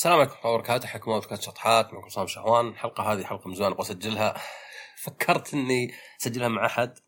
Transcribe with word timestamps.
السلام 0.00 0.18
عليكم 0.18 0.32
ورحمة 0.32 0.44
الله 0.44 0.54
وبركاته. 0.54 0.88
حياكم 0.88 1.10
الله 1.10 1.20
في 1.20 1.42
شطحات 1.42 1.94
معكم 1.94 2.08
صام 2.08 2.26
شهوان. 2.26 2.68
الحلقة 2.68 3.12
هذه 3.12 3.24
حلقة 3.24 3.48
من 3.48 3.54
زمان 3.54 3.72
أبغى 3.72 3.82
اسجلها 3.82 4.34
فكرت 5.04 5.54
إني 5.54 5.94
أسجلها 6.20 6.48
مع 6.48 6.66
أحد. 6.66 6.98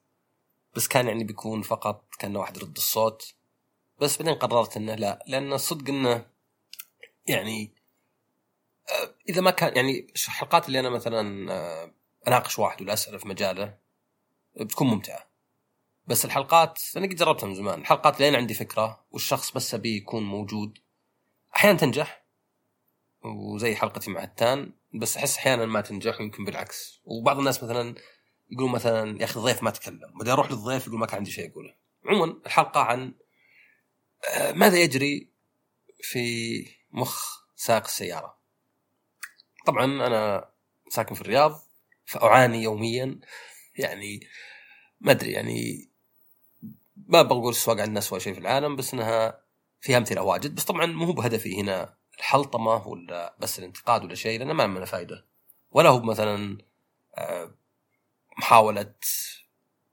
بس 0.75 0.89
كان 0.89 1.09
يعني 1.09 1.25
بيكون 1.25 1.63
فقط 1.63 2.05
كان 2.19 2.37
واحد 2.37 2.57
يرد 2.57 2.77
الصوت. 2.77 3.35
بس 4.01 4.19
بعدين 4.19 4.35
قررت 4.35 4.77
إنه 4.77 4.95
لا. 4.95 5.25
لأن 5.27 5.53
الصدق 5.53 5.89
إنه 5.89 6.27
يعني 7.27 7.75
آه، 8.91 9.15
إذا 9.29 9.41
ما 9.41 9.51
كان 9.51 9.77
يعني 9.77 10.07
الحلقات 10.17 10.67
اللي 10.67 10.81
أنا 10.81 10.91
مثلا 10.91 11.53
آه، 11.53 11.93
أناقش 12.29 12.59
واحد 12.59 12.83
ولا 12.83 12.93
أسأله 12.93 13.19
في 13.19 13.29
مجاله 13.29 13.79
بتكون 14.61 14.87
ممتعة. 14.87 15.29
بس 16.07 16.25
الحلقات 16.25 16.83
أنا 16.97 17.07
قد 17.07 17.15
جربتها 17.15 17.47
من 17.47 17.55
زمان. 17.55 17.81
الحلقات 17.81 18.21
لين 18.21 18.37
عندي 18.37 18.55
فكرة 18.55 19.05
والشخص 19.11 19.53
بس 19.53 19.75
ابي 19.75 19.97
يكون 19.97 20.23
موجود 20.23 20.79
أحيانا 21.57 21.79
تنجح. 21.79 22.22
وزي 23.25 23.75
حلقتي 23.75 24.11
مع 24.11 24.23
التان 24.23 24.73
بس 24.95 25.17
أحس 25.17 25.37
أحيانا 25.37 25.67
ما 25.67 25.81
تنجح 25.81 26.21
ويمكن 26.21 26.45
بالعكس. 26.45 27.01
وبعض 27.05 27.39
الناس 27.39 27.65
مثلا 27.65 27.95
يقولون 28.51 28.73
مثلا 28.73 29.21
يا 29.21 29.25
أخي 29.25 29.41
الضيف 29.41 29.63
ما 29.63 29.71
تكلم. 29.71 30.13
بعدين 30.19 30.33
أروح 30.33 30.51
للضيف 30.51 30.87
يقول 30.87 30.99
ما 30.99 31.07
كان 31.07 31.17
عندي 31.17 31.31
شيء 31.31 31.51
أقوله. 31.51 31.75
عموما 32.07 32.37
الحلقة 32.47 32.81
عن 32.81 33.15
آه، 34.35 34.53
ماذا 34.53 34.79
يجري 34.79 35.29
في 36.03 36.67
مخ 36.91 37.43
سائق 37.57 37.85
السيارة. 37.85 38.39
طبعا 39.67 39.85
أنا 39.85 40.51
ساكن 40.89 41.15
في 41.15 41.21
الرياض 41.21 41.61
فأعاني 42.05 42.63
يوميا. 42.63 43.21
يعني 43.77 44.21
ما 45.01 45.13
أدري 45.13 45.33
يعني 45.33 45.91
ما 46.97 47.23
بقول 47.23 47.51
السواقه 47.51 47.83
عندنا 47.83 47.99
اسوء 47.99 48.19
شيء 48.19 48.35
في 48.35 48.41
العالم 48.41 48.77
بس 48.77 48.95
إنها 48.95 49.43
فيها 49.81 49.99
أمثلة 49.99 50.23
واجد. 50.23 50.55
بس 50.55 50.65
طبعا 50.65 50.87
مو 50.87 51.13
بهدفي 51.13 51.61
هنا 51.61 52.02
الحلطمه 52.19 52.89
ولا 52.89 53.37
بس 53.39 53.59
الانتقاد 53.59 54.05
ولا 54.05 54.15
شيء 54.15 54.39
لأنه 54.39 54.53
ما 54.53 54.67
منه 54.67 54.85
فائده 54.85 55.27
ولا 55.71 55.91
هو 55.91 56.01
مثلا 56.01 56.59
آه، 57.15 57.55
محاولة 58.39 58.95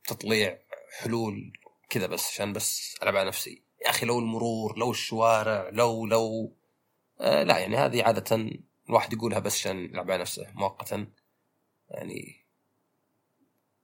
تطليع 0.08 0.60
حلول 1.00 1.54
كذا 1.90 2.08
بس 2.08 2.28
عشان 2.28 2.54
بس 2.54 2.96
ألعب 3.04 3.16
على 3.16 3.28
نفسي. 3.28 3.64
يا 3.86 3.90
أخي 3.90 4.06
لو 4.06 4.20
المرور 4.20 4.78
لو 4.78 4.92
الشوارع 4.92 5.70
لو 5.70 6.06
لو 6.06 6.54
آه 7.20 7.44
لا 7.44 7.58
يعني 7.58 7.78
هذه 7.78 8.04
عادة 8.04 8.50
الواحد 8.90 9.14
يقولها 9.14 9.40
بس 9.40 9.60
عشان 9.60 9.86
يلعب 9.86 10.12
على 10.12 10.22
نفسه 10.22 10.52
مؤقتا. 10.54 11.08
يعني 11.90 12.46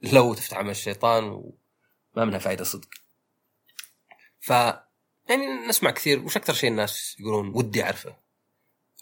لو 0.01 0.33
تفتح 0.33 0.57
عمل 0.57 0.69
الشيطان 0.69 1.23
وما 1.23 2.25
منها 2.25 2.39
فائده 2.39 2.63
صدق. 2.63 2.89
ف 4.39 4.49
يعني 5.29 5.47
نسمع 5.67 5.91
كثير 5.91 6.25
وش 6.25 6.37
أكثر 6.37 6.53
شيء 6.53 6.69
الناس 6.69 7.15
يقولون 7.19 7.51
ودي 7.55 7.83
أعرفه؟ 7.83 8.24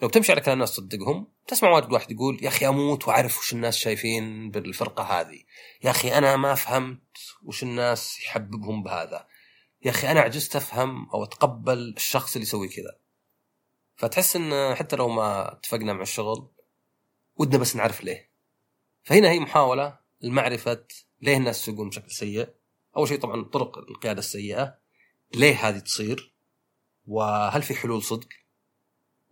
لو 0.03 0.09
تمشي 0.09 0.31
على 0.31 0.41
كلام 0.41 0.53
الناس 0.53 0.71
تصدقهم 0.71 1.27
تسمع 1.47 1.69
واحد 1.69 1.93
واحد 1.93 2.11
يقول 2.11 2.39
يا 2.43 2.47
أخي 2.47 2.67
أموت 2.67 3.07
وأعرف 3.07 3.37
وش 3.37 3.53
الناس 3.53 3.77
شايفين 3.77 4.51
بالفرقة 4.51 5.03
هذه. 5.03 5.43
يا 5.83 5.89
أخي 5.89 6.17
أنا 6.17 6.35
ما 6.35 6.55
فهمت 6.55 7.17
وش 7.43 7.63
الناس 7.63 8.19
يحببهم 8.19 8.83
بهذا. 8.83 9.27
يا 9.85 9.89
أخي 9.89 10.11
أنا 10.11 10.19
عجزت 10.21 10.55
أفهم 10.55 11.09
أو 11.09 11.23
أتقبل 11.23 11.93
الشخص 11.97 12.35
اللي 12.35 12.47
يسوي 12.47 12.67
كذا. 12.67 12.95
فتحس 13.95 14.35
إن 14.35 14.75
حتى 14.75 14.95
لو 14.95 15.09
ما 15.09 15.53
اتفقنا 15.53 15.93
مع 15.93 16.01
الشغل 16.01 16.47
ودنا 17.35 17.57
بس 17.57 17.75
نعرف 17.75 18.03
ليه. 18.03 18.29
فهنا 19.03 19.29
هي 19.29 19.39
محاولة 19.39 19.99
لمعرفة 20.21 20.85
ليه 21.21 21.37
الناس 21.37 21.61
يسوقون 21.61 21.89
بشكل 21.89 22.11
سيء. 22.11 22.49
أول 22.97 23.07
شيء 23.07 23.19
طبعا 23.19 23.43
طرق 23.43 23.77
القيادة 23.77 24.19
السيئة 24.19 24.77
ليه 25.33 25.69
هذه 25.69 25.79
تصير؟ 25.79 26.33
وهل 27.07 27.61
في 27.61 27.75
حلول 27.75 28.03
صدق؟ 28.03 28.42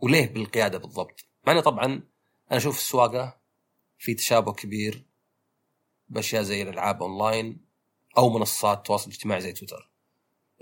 وليه 0.02 0.34
بالقيادة 0.34 0.78
بالضبط؟ 0.78 1.26
مع 1.48 1.60
طبعا 1.60 1.86
أنا 1.86 2.58
أشوف 2.58 2.78
السواقة 2.78 3.42
في 3.98 4.14
تشابه 4.14 4.54
كبير 4.54 5.06
بأشياء 6.10 6.44
زي 6.44 6.62
الألعاب 6.62 7.04
أونلاين 7.04 7.66
أو 8.18 8.30
منصات 8.30 8.78
التواصل 8.78 9.10
الاجتماعي 9.10 9.42
زي 9.42 9.54
تويتر 9.54 9.92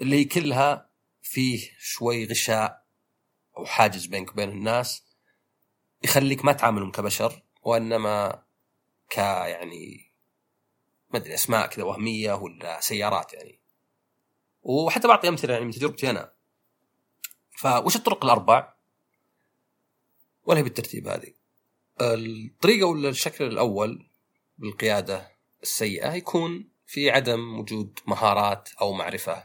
اللي 0.02 0.16
هي 0.16 0.26
كلها 0.26 0.90
فيه 1.22 1.70
شوي 1.80 2.26
غشاء 2.26 2.86
أو 3.58 3.66
حاجز 3.66 4.06
بينك 4.06 4.32
وبين 4.32 4.50
الناس 4.50 5.04
يخليك 6.04 6.46
ما 6.46 6.54
تعاملهم 6.54 6.92
كبشر 6.92 7.44
وإنما 7.62 8.44
ك 9.10 9.18
يعني 9.18 10.12
ما 11.10 11.20
أدري 11.20 11.34
أسماء 11.34 11.68
كذا 11.68 11.84
وهمية 11.84 12.34
ولا 12.34 12.80
سيارات 12.82 13.34
يعني. 13.34 13.60
وحتى 14.62 15.08
بعطي 15.08 15.28
أمثلة 15.28 15.54
يعني 15.54 15.66
من 15.66 15.72
تجربتي 15.72 16.10
أنا. 16.10 16.34
فوش 17.58 17.96
الطرق 17.96 18.26
الأربع؟ 18.26 18.74
ولا 20.50 20.60
هي 20.60 20.64
بالترتيب 20.64 21.08
هذه. 21.08 21.34
الطريقة 22.02 22.88
ولا 22.88 23.10
الشكل 23.10 23.46
الأول 23.46 24.10
بالقياده 24.58 25.32
السيئة 25.64 26.14
يكون 26.14 26.70
في 26.88 27.12
عدم 27.12 27.60
وجود 27.60 28.00
مهارات 28.08 28.70
أو 28.82 28.94
معرفة 28.94 29.44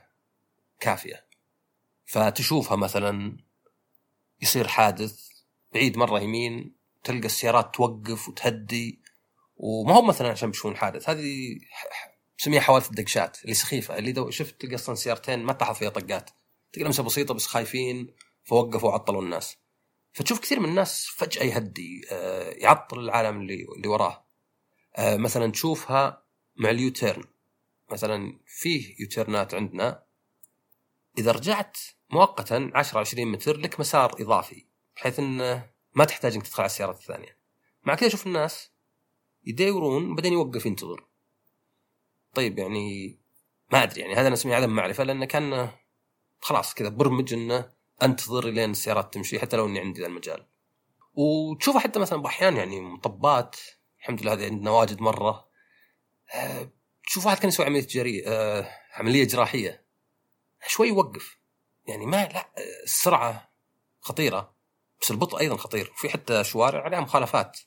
كافية. 0.80 1.26
فتشوفها 2.06 2.76
مثلا 2.76 3.36
يصير 4.42 4.68
حادث 4.68 5.28
بعيد 5.74 5.96
مرة 5.96 6.20
يمين 6.20 6.74
تلقى 7.04 7.26
السيارات 7.26 7.74
توقف 7.74 8.28
وتهدي 8.28 9.00
وما 9.56 9.94
هو 9.94 10.02
مثلا 10.02 10.30
عشان 10.30 10.50
بيشوفون 10.50 10.76
حادث. 10.76 11.08
هذه 11.08 11.58
نسميها 12.40 12.60
حوادث 12.60 12.90
الدقشات 12.90 13.42
اللي 13.42 13.54
سخيفة 13.54 13.98
اللي 13.98 14.12
دو 14.12 14.30
شفت 14.30 14.60
تلقى 14.60 14.74
أصلا 14.74 14.94
سيارتين 14.94 15.38
ما 15.38 15.52
طاحوا 15.52 15.74
فيها 15.74 15.88
طقات. 15.88 16.30
تلقى 16.72 16.86
لمسه 16.86 17.02
بسيطة 17.02 17.34
بس 17.34 17.46
خايفين 17.46 18.14
فوقفوا 18.44 18.88
وعطلوا 18.88 19.22
الناس. 19.22 19.63
فتشوف 20.14 20.40
كثير 20.40 20.60
من 20.60 20.68
الناس 20.68 21.06
فجأة 21.06 21.42
يهدي 21.42 22.06
آه، 22.12 22.50
يعطل 22.50 22.98
العالم 22.98 23.40
اللي 23.40 23.66
اللي 23.76 23.88
وراه. 23.88 24.26
آه، 24.96 25.16
مثلا 25.16 25.52
تشوفها 25.52 26.24
مع 26.56 26.70
ال 26.70 26.77
U-turn. 26.77 27.24
مثلا 27.92 28.40
فيه 28.46 28.96
U-turn 29.00 29.47
ات 29.47 29.54
عندنا. 29.54 30.04
إذا 31.18 31.32
رجعت 31.32 31.78
مؤقتا 32.10 32.70
10 32.74 33.00
20 33.00 33.32
متر 33.32 33.56
لك 33.56 33.80
مسار 33.80 34.22
إضافي 34.22 34.66
بحيث 34.96 35.18
انه 35.18 35.70
ما 35.94 36.04
تحتاج 36.04 36.34
إنك 36.34 36.46
تدخل 36.46 36.62
على 36.62 36.70
السيارات 36.70 36.96
الثانية. 36.96 37.38
مع 37.82 37.94
كذا 37.94 38.08
أشوف 38.08 38.26
الناس 38.26 38.70
يداورون 39.44 40.14
بعدين 40.14 40.32
يوقف 40.32 40.66
ينتظر. 40.66 41.06
طيب 42.34 42.58
يعني 42.58 43.18
ما 43.72 43.82
أدري 43.82 44.00
يعني 44.00 44.14
هذا 44.14 44.28
نسميه 44.28 44.54
عدم 44.54 44.70
معرفة 44.70 45.04
لأنه 45.04 45.26
كان 45.26 45.70
خلاص 46.40 46.74
كذا 46.74 46.88
برمج 46.88 47.32
إنه 47.34 47.73
انتظر 48.02 48.46
لين 48.46 48.70
السيارات 48.70 49.14
تمشي 49.14 49.40
حتى 49.40 49.56
لو 49.56 49.66
إني 49.66 49.80
عندي 49.80 50.00
ذا 50.00 50.06
المجال. 50.06 50.46
وتشوفها 51.14 51.80
حتى 51.80 51.98
مثلا 51.98 52.22
بأحيان 52.22 52.56
يعني 52.56 52.80
مطبات 52.80 53.56
الحمد 53.98 54.22
لله 54.22 54.32
هذه 54.32 54.44
عندنا 54.44 54.70
واجد 54.70 55.00
مرة. 55.00 55.48
أه 56.34 56.70
تشوف 57.06 57.26
واحد 57.26 57.38
كان 57.38 57.48
يسوي 57.48 57.66
عملية 57.66 57.86
جري 57.86 58.26
أه 58.26 58.70
عملية 58.94 59.24
جراحية. 59.24 59.84
شوي 60.66 60.88
يوقف. 60.88 61.38
يعني 61.86 62.06
ما 62.06 62.28
لا 62.28 62.50
السرعة 62.84 63.50
خطيرة 64.00 64.54
بس 65.00 65.10
البطء 65.10 65.38
أيضا 65.38 65.56
خطير. 65.56 65.92
في 65.96 66.08
حتى 66.08 66.44
شوارع 66.44 66.82
عليها 66.82 67.00
مخالفات. 67.00 67.60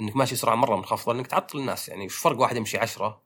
إنك 0.00 0.16
ماشي 0.16 0.36
سرعه 0.36 0.54
مرة 0.54 0.76
منخفضه 0.76 1.12
إنك 1.12 1.26
تعطل 1.26 1.58
الناس. 1.58 1.88
يعني 1.88 2.06
وش 2.06 2.16
فرق 2.16 2.40
واحد 2.40 2.56
يمشي 2.56 2.78
عشرة 2.78 3.22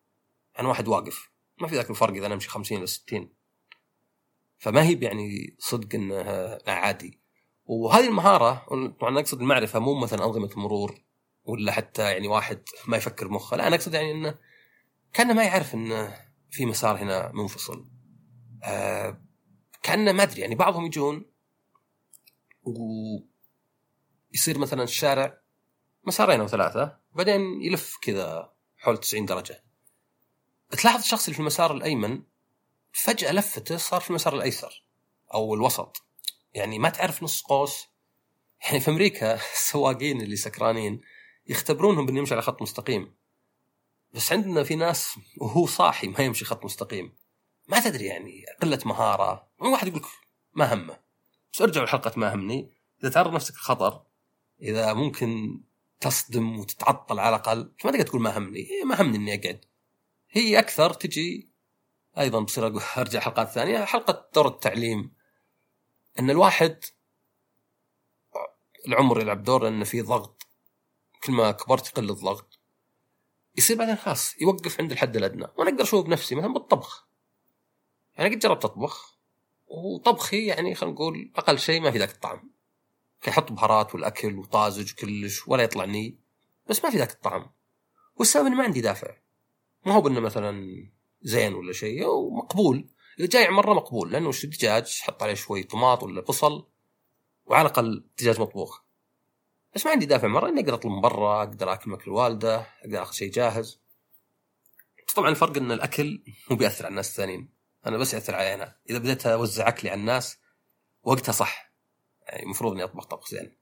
عن 0.56 0.66
واحد 0.66 0.88
واقف؟ 0.88 1.30
ما 1.58 1.68
في 1.68 1.74
ذاك 1.74 1.90
الفرق 1.90 2.14
إذا 2.14 2.26
أنا 2.26 2.34
أمشي 2.34 2.48
50 2.48 2.78
ولا 2.78 2.86
60 2.86 3.32
فما 4.60 4.82
هي 4.82 4.98
يعني 5.00 5.56
صدق 5.58 5.94
إنها 5.94 6.58
عادي. 6.66 7.20
وهذه 7.64 8.08
المهارة 8.08 8.66
طبعا 9.00 9.20
أقصد 9.20 9.40
المعرفة 9.40 9.78
مو 9.78 9.94
مثلا 9.94 10.24
أنظمة 10.24 10.50
المرور 10.52 11.02
ولا 11.44 11.72
حتى 11.72 12.02
يعني 12.02 12.28
واحد 12.28 12.62
ما 12.86 12.96
يفكر 12.96 13.28
مخه. 13.28 13.56
لا 13.56 13.66
أنا 13.66 13.76
أقصد 13.76 13.94
يعني 13.94 14.12
إنه 14.12 14.34
كأنه 15.12 15.32
ما 15.34 15.44
يعرف 15.44 15.74
إنه 15.74 16.16
في 16.50 16.66
مسار 16.66 16.96
هنا 16.96 17.32
منفصل. 17.32 17.88
آه 18.64 19.22
كأنه 19.82 20.12
ما 20.12 20.22
أدري 20.22 20.40
يعني 20.40 20.54
بعضهم 20.54 20.86
يجون 20.86 21.30
ويصير 24.32 24.58
مثلا 24.58 24.82
الشارع 24.82 25.40
مسارين 26.04 26.40
أو 26.40 26.46
ثلاثة 26.46 26.98
وبعدين 27.14 27.62
يلف 27.62 27.98
كذا 28.02 28.52
حول 28.76 28.98
90 28.98 29.26
درجة. 29.26 29.64
تلاحظ 30.70 30.98
الشخص 30.98 31.24
اللي 31.24 31.34
في 31.34 31.40
المسار 31.40 31.72
الأيمن 31.72 32.22
فجأة 32.92 33.32
لفته 33.32 33.76
صار 33.76 34.00
في 34.00 34.10
المسار 34.10 34.34
الأيسر 34.34 34.84
أو 35.34 35.54
الوسط. 35.54 36.02
يعني 36.54 36.78
ما 36.78 36.88
تعرف 36.88 37.22
نص 37.22 37.42
قوس. 37.42 37.86
يعني 38.64 38.80
في 38.80 38.90
أمريكا 38.90 39.34
السواقين 39.54 40.20
اللي 40.20 40.36
سكرانين 40.36 41.00
يختبرونهم 41.46 42.06
بأنه 42.06 42.18
يمشي 42.18 42.34
على 42.34 42.42
خط 42.42 42.62
مستقيم. 42.62 43.14
بس 44.12 44.32
عندنا 44.32 44.64
في 44.64 44.76
ناس 44.76 45.18
وهو 45.36 45.66
صاحي 45.66 46.08
ما 46.08 46.20
يمشي 46.20 46.44
خط 46.44 46.64
مستقيم. 46.64 47.16
ما 47.68 47.80
تدري 47.80 48.04
يعني 48.04 48.44
قلة 48.62 48.78
مهارة. 48.84 49.48
واحد 49.58 49.88
يقول 49.88 50.02
ما 50.54 50.74
همه. 50.74 51.00
بس 51.52 51.62
ارجع 51.62 51.82
لحلقة 51.84 52.12
ما 52.16 52.34
همني. 52.34 52.72
إذا 53.02 53.10
تعرض 53.10 53.32
نفسك 53.32 53.54
للخطر 53.54 54.02
إذا 54.62 54.92
ممكن 54.92 55.60
تصدم 56.00 56.58
وتتعطل 56.58 57.18
على 57.18 57.36
الأقل 57.36 57.72
ما 57.84 57.90
تقدر 57.90 58.02
تقول 58.02 58.22
ما 58.22 58.38
همني. 58.38 58.68
ما 58.84 59.00
همني 59.00 59.16
إني 59.16 59.34
أقعد. 59.34 59.64
هي 60.30 60.58
أكثر 60.58 60.92
تجي 60.92 61.49
أيضا 62.18 62.40
بصير 62.40 62.66
أرجع 62.96 63.20
حلقات 63.20 63.48
ثانية 63.48 63.84
حلقة 63.84 64.28
دور 64.34 64.46
التعليم. 64.48 65.12
إن 66.18 66.30
الواحد 66.30 66.84
العمر 68.88 69.20
يلعب 69.20 69.42
دور 69.42 69.62
لأنه 69.62 69.84
في 69.84 70.00
ضغط. 70.00 70.46
كل 71.24 71.32
ما 71.32 71.50
كبرت 71.50 71.88
يقل 71.88 72.10
الضغط. 72.10 72.58
يصير 73.56 73.76
بعدين 73.76 73.96
خلاص 73.96 74.40
يوقف 74.40 74.80
عند 74.80 74.92
الحد 74.92 75.16
الأدنى. 75.16 75.46
وأنا 75.56 75.70
أقدر 75.70 75.82
أشوف 75.82 76.06
بنفسي 76.06 76.34
مثلا 76.34 76.52
بالطبخ. 76.52 77.08
يعني 78.16 78.34
قد 78.34 78.38
جربت 78.38 78.64
أطبخ 78.64 79.18
وطبخي 79.66 80.46
يعني 80.46 80.74
خلينا 80.74 80.94
نقول 80.94 81.32
أقل 81.36 81.58
شيء 81.58 81.80
ما 81.80 81.90
في 81.90 81.98
ذاك 81.98 82.10
الطعم. 82.10 82.50
أحط 83.28 83.52
بهارات 83.52 83.94
والأكل 83.94 84.38
وطازج 84.38 84.92
كلش 84.92 85.48
ولا 85.48 85.62
يطلع 85.62 85.84
ني 85.84 86.18
بس 86.66 86.84
ما 86.84 86.90
في 86.90 86.96
ذاك 86.96 87.10
الطعم. 87.10 87.50
والسبب 88.16 88.46
إني 88.46 88.54
ما 88.54 88.64
عندي 88.64 88.80
دافع. 88.80 89.16
ما 89.86 89.94
هو 89.94 90.00
بأنه 90.00 90.20
مثلا 90.20 90.86
زين 91.22 91.54
ولا 91.54 91.72
شيء 91.72 92.04
أو 92.04 92.30
مقبول. 92.30 92.88
إذا 93.18 93.28
جاي 93.28 93.50
مرة 93.50 93.74
مقبول 93.74 94.12
لأنه 94.12 94.28
وش 94.28 94.46
دجاج 94.46 95.00
حط 95.00 95.22
عليه 95.22 95.34
شوي 95.34 95.62
طماط 95.62 96.02
ولا 96.02 96.20
بصل 96.20 96.66
وعلى 97.46 97.66
الأقل 97.66 98.04
دجاج 98.18 98.40
مطبوخ. 98.40 98.82
بس 99.74 99.86
ما 99.86 99.92
عندي 99.92 100.06
دافع 100.06 100.28
مرة 100.28 100.48
إني 100.48 100.60
أقدر 100.60 100.74
أطلب 100.74 100.92
من 100.92 101.00
برا 101.00 101.38
أقدر 101.42 101.72
أكل 101.72 101.90
ماكل 101.90 102.04
الوالده 102.10 102.66
أقدر 102.84 103.02
آخذ 103.02 103.12
شيء 103.12 103.30
جاهز. 103.30 103.80
طبعا 105.16 105.28
الفرق 105.28 105.56
إن 105.56 105.72
الأكل 105.72 106.22
مو 106.50 106.56
بيأثر 106.56 106.84
على 106.84 106.90
الناس 106.90 107.10
الثانيين. 107.10 107.48
أنا 107.86 107.98
بس 107.98 108.14
يأثر 108.14 108.34
علي 108.34 108.54
أنا. 108.54 108.76
إذا 108.90 108.98
بديت 108.98 109.26
أوزع 109.26 109.68
أكلي 109.68 109.90
على 109.90 110.00
الناس 110.00 110.38
وقتها 111.02 111.32
صح. 111.32 111.72
يعني 112.26 112.42
المفروض 112.42 112.72
إني 112.72 112.84
أطبخ 112.84 113.04
طبخ 113.04 113.30
زين. 113.30 113.56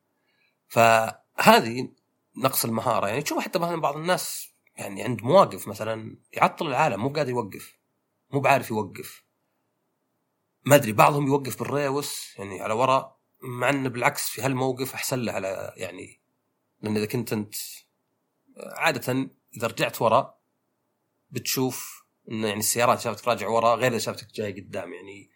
فهذه 0.69 1.89
نقص 2.37 2.65
المهارة. 2.65 3.09
يعني 3.09 3.23
تشوف 3.23 3.39
حتى 3.39 3.59
مثلا 3.59 3.81
بعض 3.81 3.97
الناس 3.97 4.49
يعني 4.79 5.03
عند 5.03 5.23
مواقف 5.23 5.69
مثلا 5.69 6.17
يعطل 6.33 6.67
العالم 6.67 7.01
مو 7.01 7.09
قادر 7.09 7.31
يوقف 7.31 7.79
مو 8.31 8.41
بعارف 8.41 8.71
يوقف. 8.71 9.25
ما 10.65 10.75
أدري 10.75 10.93
بعضهم 10.93 11.27
يوقف 11.27 11.59
بالريوس 11.59 12.35
يعني 12.39 12.61
على 12.61 12.75
وراء 12.75 13.19
مع 13.43 13.71
انه 13.71 13.89
بالعكس 13.89 14.29
في 14.29 14.43
هالموقف 14.43 14.95
أحسن 14.95 15.19
له 15.19 15.33
على 15.33 15.75
يعني 15.77 16.21
لأن 16.83 16.97
إذا 16.97 17.07
كنت 17.07 17.33
أنت 17.33 17.55
عادة 18.57 19.31
إذا 19.57 19.67
رجعت 19.67 20.03
ورا 20.03 20.39
بتشوف 21.31 22.05
انه 22.31 22.49
يعني 22.49 22.61
السيارات 22.61 23.01
شافتك 23.01 23.29
راجع 23.29 23.49
ورا 23.49 23.75
غير 23.75 23.91
إذا 23.91 23.99
شافتك 23.99 24.35
جاي 24.35 24.61
قدام 24.61 24.93
يعني 24.93 25.31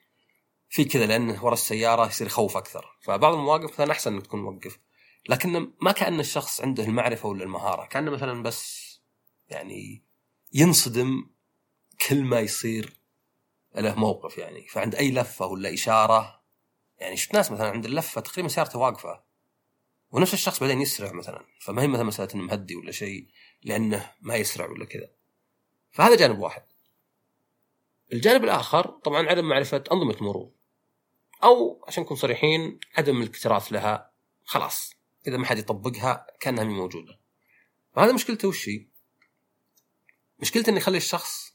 في 0.69 0.85
كذا 0.85 1.06
لأنه 1.06 1.44
ورا 1.44 1.55
السيارة 1.55 2.06
يصير 2.06 2.27
يخوف 2.27 2.56
أكثر. 2.56 2.97
فبعض 3.00 3.35
المواقف 3.35 3.73
مثلا 3.73 3.93
أحسن 3.93 4.12
إنك 4.15 4.27
تكون 4.27 4.43
موقف. 4.43 4.79
لكن 5.29 5.73
ما 5.81 5.93
كأن 5.93 6.21
الشخص 6.21 6.61
عنده 6.61 6.85
المعرفة 6.85 7.29
ولا 7.29 7.44
المهارة 7.44 7.87
كأنه 7.87 8.11
مثلا 8.11 8.43
بس 8.43 8.92
يعني 9.52 10.02
ينصدم 10.52 11.26
كل 12.08 12.22
ما 12.25 12.40
يصير 12.40 12.93
له 13.75 13.94
موقف 13.94 14.38
يعني. 14.38 14.69
فعند 14.69 14.94
أي 14.94 15.10
لفة 15.10 15.46
ولا 15.46 15.75
إشارة 15.75 16.43
يعني 16.99 17.16
شفت 17.16 17.34
ناس 17.34 17.52
مثلا 17.52 17.70
عند 17.70 17.84
اللفة 17.84 18.20
تقريبا 18.20 18.49
سيارته 18.49 18.78
واقفة 18.78 19.22
ونفس 20.10 20.34
الشخص 20.34 20.60
بعدين 20.60 20.81
يسرع 20.81 21.12
مثلا. 21.12 21.44
فما 21.60 21.82
هي 21.82 21.87
مثلا 21.87 22.04
مسألة 22.04 22.28
إنه 22.34 22.43
مهدي 22.43 22.76
ولا 22.76 22.93
شيء 22.93 23.28
لأنه 23.62 24.12
ما 24.20 24.37
يسرع 24.37 24.66
ولا 24.66 24.84
كذا. 24.84 25.10
فهذا 25.90 26.16
جانب 26.16 26.38
واحد. 26.38 26.62
الجانب 28.12 28.44
الآخر 28.44 28.87
طبعا 28.87 29.26
عدم 29.28 29.44
معرفة 29.44 29.84
أنظمة 29.93 30.14
المرور. 30.14 30.52
أو 31.44 31.84
عشان 31.88 32.02
نكون 32.02 32.16
صريحين 32.16 32.81
عدم 32.98 33.22
الاكتراث 33.22 33.72
لها 33.72 34.10
خلاص. 34.44 34.94
إذا 35.26 35.37
ما 35.37 35.46
حد 35.46 35.58
يطبقها 35.58 36.26
كأنها 36.40 36.64
موجودة. 36.64 37.19
فهذا 37.94 38.12
مشكلته 38.12 38.48
وش 38.48 38.69
هي؟ 38.69 38.87
مشكلته 40.43 40.71
إنه 40.71 40.77
يخلي 40.77 40.97
الشخص 40.97 41.55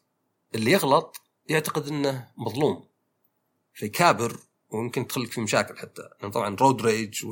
اللي 0.55 0.71
يغلط 0.71 1.21
يعتقد 1.49 1.87
إنه 1.87 2.31
مظلوم. 2.37 2.87
فيكابر 3.73 4.39
ويمكن 4.69 5.07
تدخلك 5.07 5.31
في 5.31 5.41
مشاكل 5.41 5.77
حتى. 5.77 6.01
يعني 6.19 6.31
طبعا 6.31 6.55
road 6.55 6.81
rage 6.81 7.25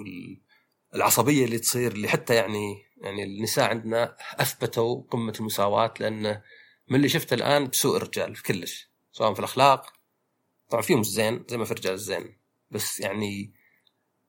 والعصبية 0.93 1.45
اللي 1.45 1.59
تصير 1.59 1.91
اللي 1.91 2.07
حتى 2.07 2.35
يعني 2.35 2.85
يعني 2.97 3.23
النساء 3.23 3.69
عندنا 3.69 4.17
أثبتوا 4.39 5.03
قمة 5.11 5.33
المساواة 5.39 5.93
لأنه 5.99 6.41
من 6.87 6.95
اللي 6.95 7.09
شفته 7.09 7.33
الآن 7.33 7.67
بسوء 7.67 7.97
الرجال 7.97 8.35
في 8.35 8.43
كلش. 8.43 8.89
سواء 9.11 9.33
في 9.33 9.39
الأخلاق 9.39 9.93
طبعا 10.69 10.81
فيهم 10.81 10.99
الزين 10.99 11.45
زي 11.49 11.57
ما 11.57 11.65
في 11.65 11.71
الرجال 11.71 11.93
الزين. 11.93 12.37
بس 12.71 12.99
يعني 12.99 13.53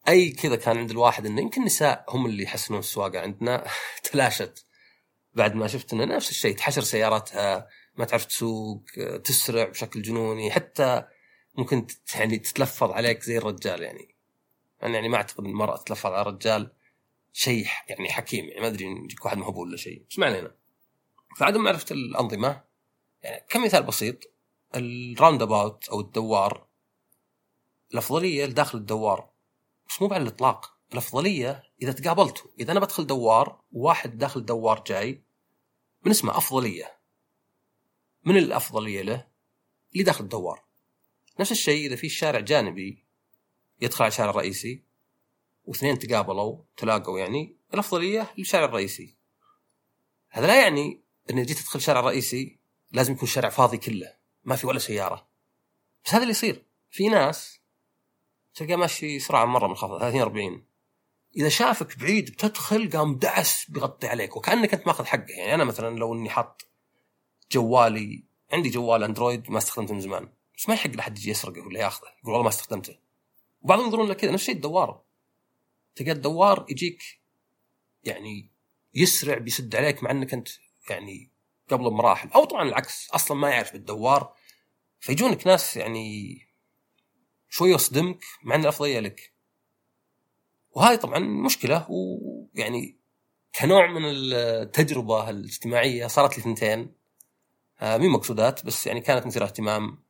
أي 0.08 0.30
كذا 0.30 0.56
كان 0.56 0.78
عند 0.78 0.90
الواحد 0.90 1.26
إنه 1.26 1.40
يمكن 1.40 1.60
النساء 1.60 2.04
هم 2.08 2.26
اللي 2.26 2.42
يحسنون 2.42 2.80
السواقة 2.80 3.20
عندنا 3.20 3.66
تلاشت. 4.12 4.66
بعد 5.36 5.54
ما 5.54 5.66
شفت 5.66 5.92
إنه 5.92 6.04
نفس 6.04 6.30
الشيء 6.30 6.56
تحشر 6.56 6.82
سياراتها 6.82 7.68
ما 7.96 8.04
تعرف 8.04 8.24
تسوق 8.24 8.82
تسرع 9.24 9.64
بشكل 9.64 10.02
جنوني 10.02 10.50
حتى 10.50 11.04
ممكن 11.54 11.86
يعني 12.14 12.38
تتلفظ 12.38 12.90
عليك 12.90 13.22
زي 13.22 13.38
الرجال 13.38 13.82
يعني. 13.82 14.14
أنا 14.82 14.94
يعني 14.94 15.08
ما 15.08 15.16
أعتقد 15.16 15.44
المرأة 15.44 15.76
تتلفظ 15.76 16.12
على 16.12 16.20
الرجال 16.22 16.72
شيء 17.32 17.66
يعني 17.88 18.08
حكيم 18.08 18.44
يعني. 18.44 18.60
ما 18.60 18.66
أدري 18.66 18.84
يجيك 18.84 19.24
واحد 19.24 19.38
مهبول 19.38 19.68
ولا 19.68 19.76
شيء. 19.76 20.04
بس 20.10 20.18
ما 20.18 20.26
علينا. 20.26 20.54
فعدم 21.36 21.62
معرفه 21.62 21.92
الأنظمة. 21.92 22.64
يعني 23.22 23.44
كمثال 23.48 23.82
بسيط 23.82 24.18
ال 24.74 25.42
roundabout 25.42 25.88
أو 25.88 26.00
الدوار. 26.00 26.66
الأفضلية 27.92 28.44
لداخل 28.46 28.78
الدوار. 28.78 29.30
بس 29.88 30.02
مو 30.02 30.08
على 30.08 30.22
الإطلاق. 30.22 30.76
الأفضلية 30.92 31.62
إذا 31.82 31.92
تقابلتوا 31.92 32.50
إذا 32.60 32.72
أنا 32.72 32.80
بدخل 32.80 33.06
دوار 33.06 33.60
وواحد 33.72 34.18
داخل 34.18 34.44
دوار 34.44 34.84
جاي 34.86 35.25
من 36.06 36.12
اسمه 36.12 36.36
أفضلية. 36.36 36.98
من 38.24 38.36
الأفضلية 38.36 39.02
له 39.02 39.26
اللي 39.92 40.04
داخل 40.04 40.24
الدوار. 40.24 40.64
نفس 41.40 41.52
الشيء 41.52 41.86
إذا 41.86 41.96
في 41.96 42.08
شارع 42.08 42.40
جانبي 42.40 43.04
يدخل 43.80 44.04
على 44.04 44.08
الشارع 44.08 44.30
الرئيسي 44.30 44.82
واثنين 45.64 45.98
تقابلوا 45.98 46.62
تلاقوا 46.76 47.18
يعني 47.18 47.56
الأفضلية 47.74 48.34
للشارع 48.38 48.64
الرئيسي. 48.64 49.16
هذا 50.28 50.46
لا 50.46 50.62
يعني 50.62 51.00
إن 51.30 51.42
جيت 51.42 51.58
تدخل 51.58 51.78
الشارع 51.78 52.00
الرئيسي 52.00 52.58
لازم 52.92 53.12
يكون 53.12 53.28
الشارع 53.28 53.48
فاضي 53.48 53.78
كله 53.78 54.14
ما 54.44 54.56
في 54.56 54.66
ولا 54.66 54.78
سيارة. 54.78 55.28
بس 56.04 56.14
هذا 56.14 56.22
اللي 56.22 56.30
يصير. 56.30 56.66
في 56.90 57.08
ناس 57.08 57.60
تلقى 58.54 58.76
ماشي 58.76 59.18
سرعه 59.18 59.44
مرة 59.44 59.66
منخفضه 59.66 59.98
30 59.98 60.20
40 60.20 60.66
إذا 61.36 61.48
شافك 61.48 61.98
بعيد 61.98 62.30
بتدخل 62.30 62.90
قام 62.90 63.14
دعس 63.14 63.70
بيغطي 63.70 64.08
عليك 64.08 64.36
وكأنك 64.36 64.74
أنت 64.74 64.86
ماخذ 64.86 65.04
حقه. 65.04 65.30
يعني 65.30 65.54
أنا 65.54 65.64
مثلا 65.64 65.98
لو 65.98 66.14
إني 66.14 66.30
حاط 66.30 66.66
جوالي 67.52 68.24
عندي 68.52 68.68
جوال 68.68 69.02
أندرويد 69.02 69.50
ما 69.50 69.58
استخدمته 69.58 69.94
من 69.94 70.00
زمان 70.00 70.28
بس 70.56 70.68
ما 70.68 70.74
يحق 70.74 70.90
لحد 70.90 71.18
يجي 71.18 71.30
يسرقه 71.30 71.66
ولا 71.66 71.80
ياخذه 71.80 72.08
يقول 72.08 72.32
والله 72.32 72.42
ما 72.42 72.48
استخدمته. 72.48 72.98
وبعضهم 73.62 73.84
ينظرون 73.84 74.08
لك 74.08 74.16
كذا 74.16 74.30
نفس 74.30 74.42
الشيء 74.42 74.54
الدوار. 74.54 75.02
تلقى 75.96 76.12
الدوار 76.12 76.66
يجيك 76.68 77.02
يعني 78.04 78.50
يسرع 78.94 79.38
بيسد 79.38 79.76
عليك 79.76 80.02
مع 80.02 80.10
إنك 80.10 80.34
أنت 80.34 80.48
يعني 80.90 81.30
قبل 81.70 81.90
بمراحل 81.90 82.28
أو 82.32 82.44
طبعا 82.44 82.68
العكس 82.68 83.10
أصلا 83.10 83.36
ما 83.36 83.50
يعرف 83.50 83.74
الدوار 83.74 84.34
فيجونك 85.00 85.46
ناس 85.46 85.76
يعني 85.76 86.38
شوي 87.48 87.70
يصدمك 87.70 88.24
مع 88.42 88.54
إن 88.54 88.60
الأفضلية 88.60 89.00
لك. 89.00 89.35
وهذه 90.76 90.96
طبعا 90.96 91.18
مشكلة 91.18 91.86
ويعني 91.90 92.96
كنوع 93.60 93.86
من 93.86 94.02
التجربة 94.04 95.30
الاجتماعية 95.30 96.06
صارت 96.06 96.38
لي 96.38 96.42
ثنتين 96.42 96.94
آه 97.80 97.96
مين 97.96 98.10
مقصودات 98.10 98.66
بس 98.66 98.86
يعني 98.86 99.00
كانت 99.00 99.26
مثيرة 99.26 99.44
اهتمام. 99.44 100.04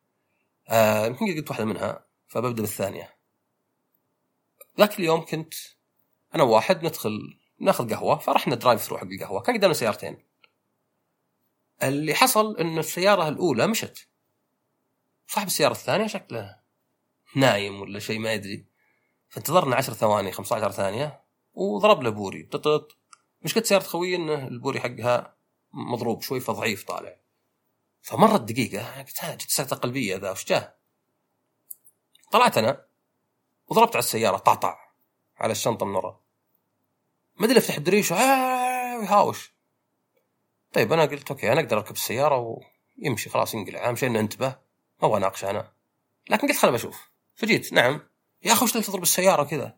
آه 0.69 1.07
يمكن 1.07 1.27
قلت 1.27 1.51
واحدة 1.51 1.65
منها 1.65 2.07
فببدأ 2.27 2.63
بالثانية. 2.63 3.17
ذاك 4.79 4.99
اليوم 4.99 5.25
كنت 5.25 5.55
أنا 6.35 6.43
وواحد 6.43 6.85
ندخل 6.85 7.39
ناخذ 7.61 7.95
قهوة 7.95 8.19
فرحنا 8.19 8.55
drive-through 8.55 8.99
حق 8.99 9.07
القهوة 9.07 9.41
كان 9.41 9.57
قدامنا 9.57 9.75
سيارتين. 9.75 10.19
اللي 11.83 12.15
حصل 12.15 12.57
إن 12.57 12.79
السيارة 12.79 13.29
الأولى 13.29 13.67
مشت. 13.67 14.09
صاحب 15.27 15.47
السيارة 15.47 15.73
الثانية 15.73 16.07
شكله 16.07 16.57
نايم 17.37 17.81
ولا 17.81 17.99
شيء 17.99 18.19
ما 18.19 18.33
يدري. 18.33 18.76
فانتظرنا 19.29 19.77
10 19.77 19.95
ثواني 19.95 20.33
15 20.33 20.71
ثانية 20.71 21.21
وضرب 21.55 22.03
له 22.03 22.11
بوري. 22.11 22.43
ططط 22.43 22.97
مشكله 23.43 23.63
سيارة 23.63 23.83
خوي 23.83 24.17
إنه 24.17 24.49
البوري 24.49 24.81
حقها 24.81 25.37
مضروب 25.73 26.23
شوي 26.23 26.41
فضعيف 26.41 26.85
طالع. 26.85 27.17
فمرت 28.03 28.41
دقيقة 28.41 29.03
قلت 29.03 29.25
ها 29.25 29.35
جت 29.35 29.51
سكته 29.51 29.77
قلبية 29.77 30.17
ذا 30.17 30.31
وش 30.31 30.45
جاه؟ 30.45 30.75
طلعت 32.33 32.59
أنا 32.59 32.87
وضربت 33.69 33.91
على 33.91 33.99
السيارة 33.99 34.37
طعطع 34.37 34.79
على 35.37 35.53
الشنطة 35.53 35.87
من 35.87 35.95
ورا. 35.95 36.21
ما 37.37 37.47
أدري 37.47 37.59
افتح 37.59 37.77
الدريش 37.77 38.11
ويهاوش. 38.11 39.53
طيب 40.73 40.93
أنا 40.93 41.05
قلت 41.05 41.31
okay 41.31 41.53
أنا 41.53 41.61
أقدر 41.61 41.77
أركب 41.77 41.95
السيارة 41.95 42.61
ويمشي 42.99 43.31
خلاص 43.31 43.55
ينقلع. 43.55 43.89
أهم 43.89 43.97
شيء 43.97 44.09
إنه 44.09 44.21
انتبه 44.21 44.49
ما 45.03 45.09
أبغى 45.09 45.17
اناقش 45.17 45.45
أنا. 45.45 45.73
لكن 46.31 46.49
قلت 46.49 46.59
خلنا 46.59 46.75
بشوف 46.75 47.11
فجيت 47.35 47.73
نعم. 47.73 48.01
يا 48.45 48.53
أخي 48.53 48.65
وش 48.65 48.73
تضرب 48.73 49.03
السيارة 49.03 49.45
كذا 49.45 49.77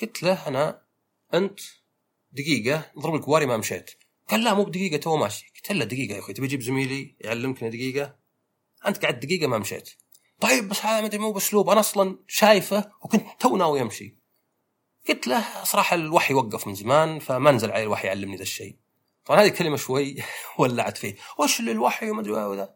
قلت 0.00 0.22
له 0.22 0.48
أنا 0.48 0.82
أنت 1.34 1.60
دقيقة 2.32 2.92
نضرب 2.96 3.14
لك 3.14 3.28
بوري 3.28 3.46
ما 3.46 3.56
مشيت. 3.56 3.90
قال 4.28 4.44
لا 4.44 4.54
مو 4.54 4.64
بدقيقة 4.64 4.96
تو 4.96 5.16
ماشي. 5.16 5.52
قلت 5.56 5.72
له 5.72 5.84
دقيقة 5.84 6.14
يا 6.14 6.18
أخوي 6.18 6.34
تبي 6.34 6.46
أجيب 6.46 6.60
زميلي 6.60 7.16
يعلمك 7.20 7.64
دقيقة؟ 7.64 8.16
أنت 8.86 9.04
قعدت 9.04 9.26
دقيقة 9.26 9.46
ما 9.46 9.58
مشيت. 9.58 9.90
طيب 10.40 10.68
بس 10.68 10.84
هذا 10.84 11.00
ما 11.00 11.06
أدري 11.06 11.18
مو 11.18 11.32
بأسلوب. 11.32 11.70
أنا 11.70 11.80
أصلا 11.80 12.18
شايفه 12.28 12.92
وكنت 13.02 13.26
تو 13.40 13.56
ناوي 13.56 13.82
أمشي. 13.82 14.16
قلت 15.08 15.26
له 15.26 15.64
صراحة 15.64 15.94
الوحي 15.94 16.34
وقف 16.34 16.66
من 16.66 16.74
زمان 16.74 17.18
فما 17.18 17.52
نزل 17.52 17.70
علي 17.70 17.82
الوحي 17.82 18.06
يعلمني 18.08 18.36
ذا 18.36 18.42
الشيء. 18.42 18.76
طبعا 19.24 19.40
هذه 19.40 19.48
الكلمة 19.48 19.76
شوي 19.76 20.16
ولعت 20.58 20.98
فيه. 20.98 21.16
وش 21.38 21.60
الوحي 21.60 22.10
وما 22.10 22.20
أدري 22.20 22.32
وذا 22.32 22.74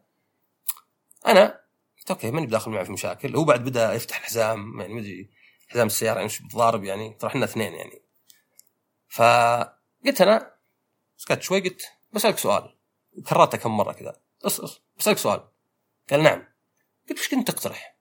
أنا 1.27 1.60
قلت 2.01 2.11
okay 2.11 2.31
ماني 2.31 2.47
بداخل 2.47 2.71
معه 2.71 2.83
في 2.83 2.91
مشاكل. 2.91 3.35
هو 3.35 3.43
بعد 3.43 3.63
بدأ 3.63 3.93
يفتح 3.93 4.17
الحزام 4.17 4.79
يعني 4.79 4.93
ما 4.93 4.99
أدري 4.99 5.29
حزام 5.69 5.87
السيارة 5.87 6.15
يعني 6.15 6.25
مش 6.25 6.41
بتضارب 6.41 6.83
يعني 6.83 7.13
ترى 7.13 7.29
إحنا 7.29 7.45
اثنين 7.45 7.73
يعني. 7.73 8.01
فقلت 9.09 10.21
أنا 10.21 10.55
سكت 11.17 11.41
شوي 11.41 11.59
قلت 11.59 11.81
بسألك 12.13 12.37
سؤال. 12.37 12.77
كررتها 13.27 13.57
كم 13.57 13.77
مرة 13.77 13.91
كذا. 13.91 14.21
بسألك 14.97 15.17
سؤال. 15.17 15.47
قال 16.09 16.23
نعم. 16.23 16.47
قلت 17.09 17.19
وش 17.19 17.29
كنت 17.29 17.51
تقترح؟ 17.51 17.97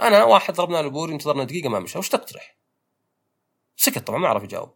أنا 0.00 0.24
واحد 0.24 0.54
ضربنا 0.54 0.82
له 0.82 0.90
بوري 0.90 1.12
انتظرنا 1.12 1.44
دقيقة 1.44 1.68
ما 1.68 1.80
مشى. 1.80 1.98
وش 1.98 2.08
تقترح؟ 2.08 2.56
سكت 3.76 3.98
طبعا 3.98 4.18
ما 4.18 4.28
عرف 4.28 4.42
يجاوب. 4.42 4.74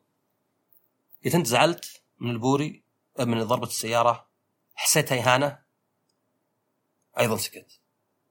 قلت 1.25 1.35
أنت 1.35 1.47
زعلت 1.47 2.03
من 2.19 2.31
البوري 2.31 2.85
من 3.19 3.45
ضربة 3.45 3.67
السيارة 3.67 4.29
حسيتها 4.75 5.21
إهانة؟ 5.21 5.63
أيضا 7.19 7.37
سكت. 7.37 7.81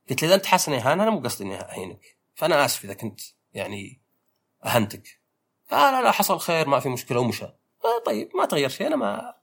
قلت 0.09 0.21
له 0.21 0.27
إذا 0.27 0.35
أنت 0.35 0.45
حاسس 0.45 0.69
اهانه 0.69 1.03
أنا 1.03 1.09
مو 1.09 1.19
قصدي 1.19 1.43
إني 1.43 1.55
أهينك. 1.55 2.17
فأنا 2.35 2.65
آسف 2.65 2.85
إذا 2.85 2.93
كنت 2.93 3.21
يعني 3.53 4.01
أهنتك. 4.65 5.21
آه 5.71 5.91
لا 5.91 6.01
لا 6.01 6.11
حصل 6.11 6.39
خير 6.39 6.67
ما 6.67 6.79
في 6.79 6.89
مشكلة 6.89 7.19
ومشى. 7.19 7.45
آه 7.45 8.03
طيب 8.05 8.29
ما 8.35 8.45
تغير 8.45 8.69
شيء 8.69 8.87
أنا 8.87 8.95
ما 8.95 9.35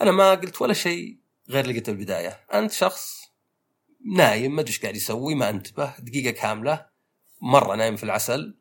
أنا 0.00 0.10
ما 0.10 0.30
قلت 0.30 0.62
ولا 0.62 0.72
شيء 0.72 1.18
غير 1.50 1.64
اللي 1.64 1.78
قلته 1.78 1.90
البدايه 1.90 2.28
أنت 2.54 2.72
شخص 2.72 3.22
نايم 4.06 4.54
ما 4.54 4.60
أدري 4.60 4.70
إيش 4.70 4.82
قاعد 4.82 4.96
يسوي 4.96 5.34
ما 5.34 5.50
أنتبه 5.50 5.94
دقيقة 5.98 6.30
كاملة 6.30 6.86
مرة 7.40 7.74
نايم 7.74 7.96
في 7.96 8.02
العسل. 8.02 8.58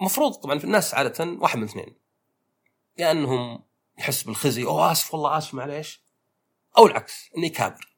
مفروض 0.00 0.34
طبعا 0.34 0.58
في 0.58 0.64
الناس 0.64 0.94
عادة 0.94 1.24
واحد 1.24 1.58
من 1.58 1.64
اثنين. 1.64 1.96
يا 2.98 3.10
أنهم 3.10 3.64
يحس 3.98 4.22
بالخزي 4.22 4.64
أو 4.64 4.80
آسف 4.80 5.14
والله 5.14 5.38
آسف 5.38 5.54
معليش. 5.54 6.02
أو 6.78 6.86
العكس 6.86 7.30
انه 7.36 7.46
يكابر 7.46 7.95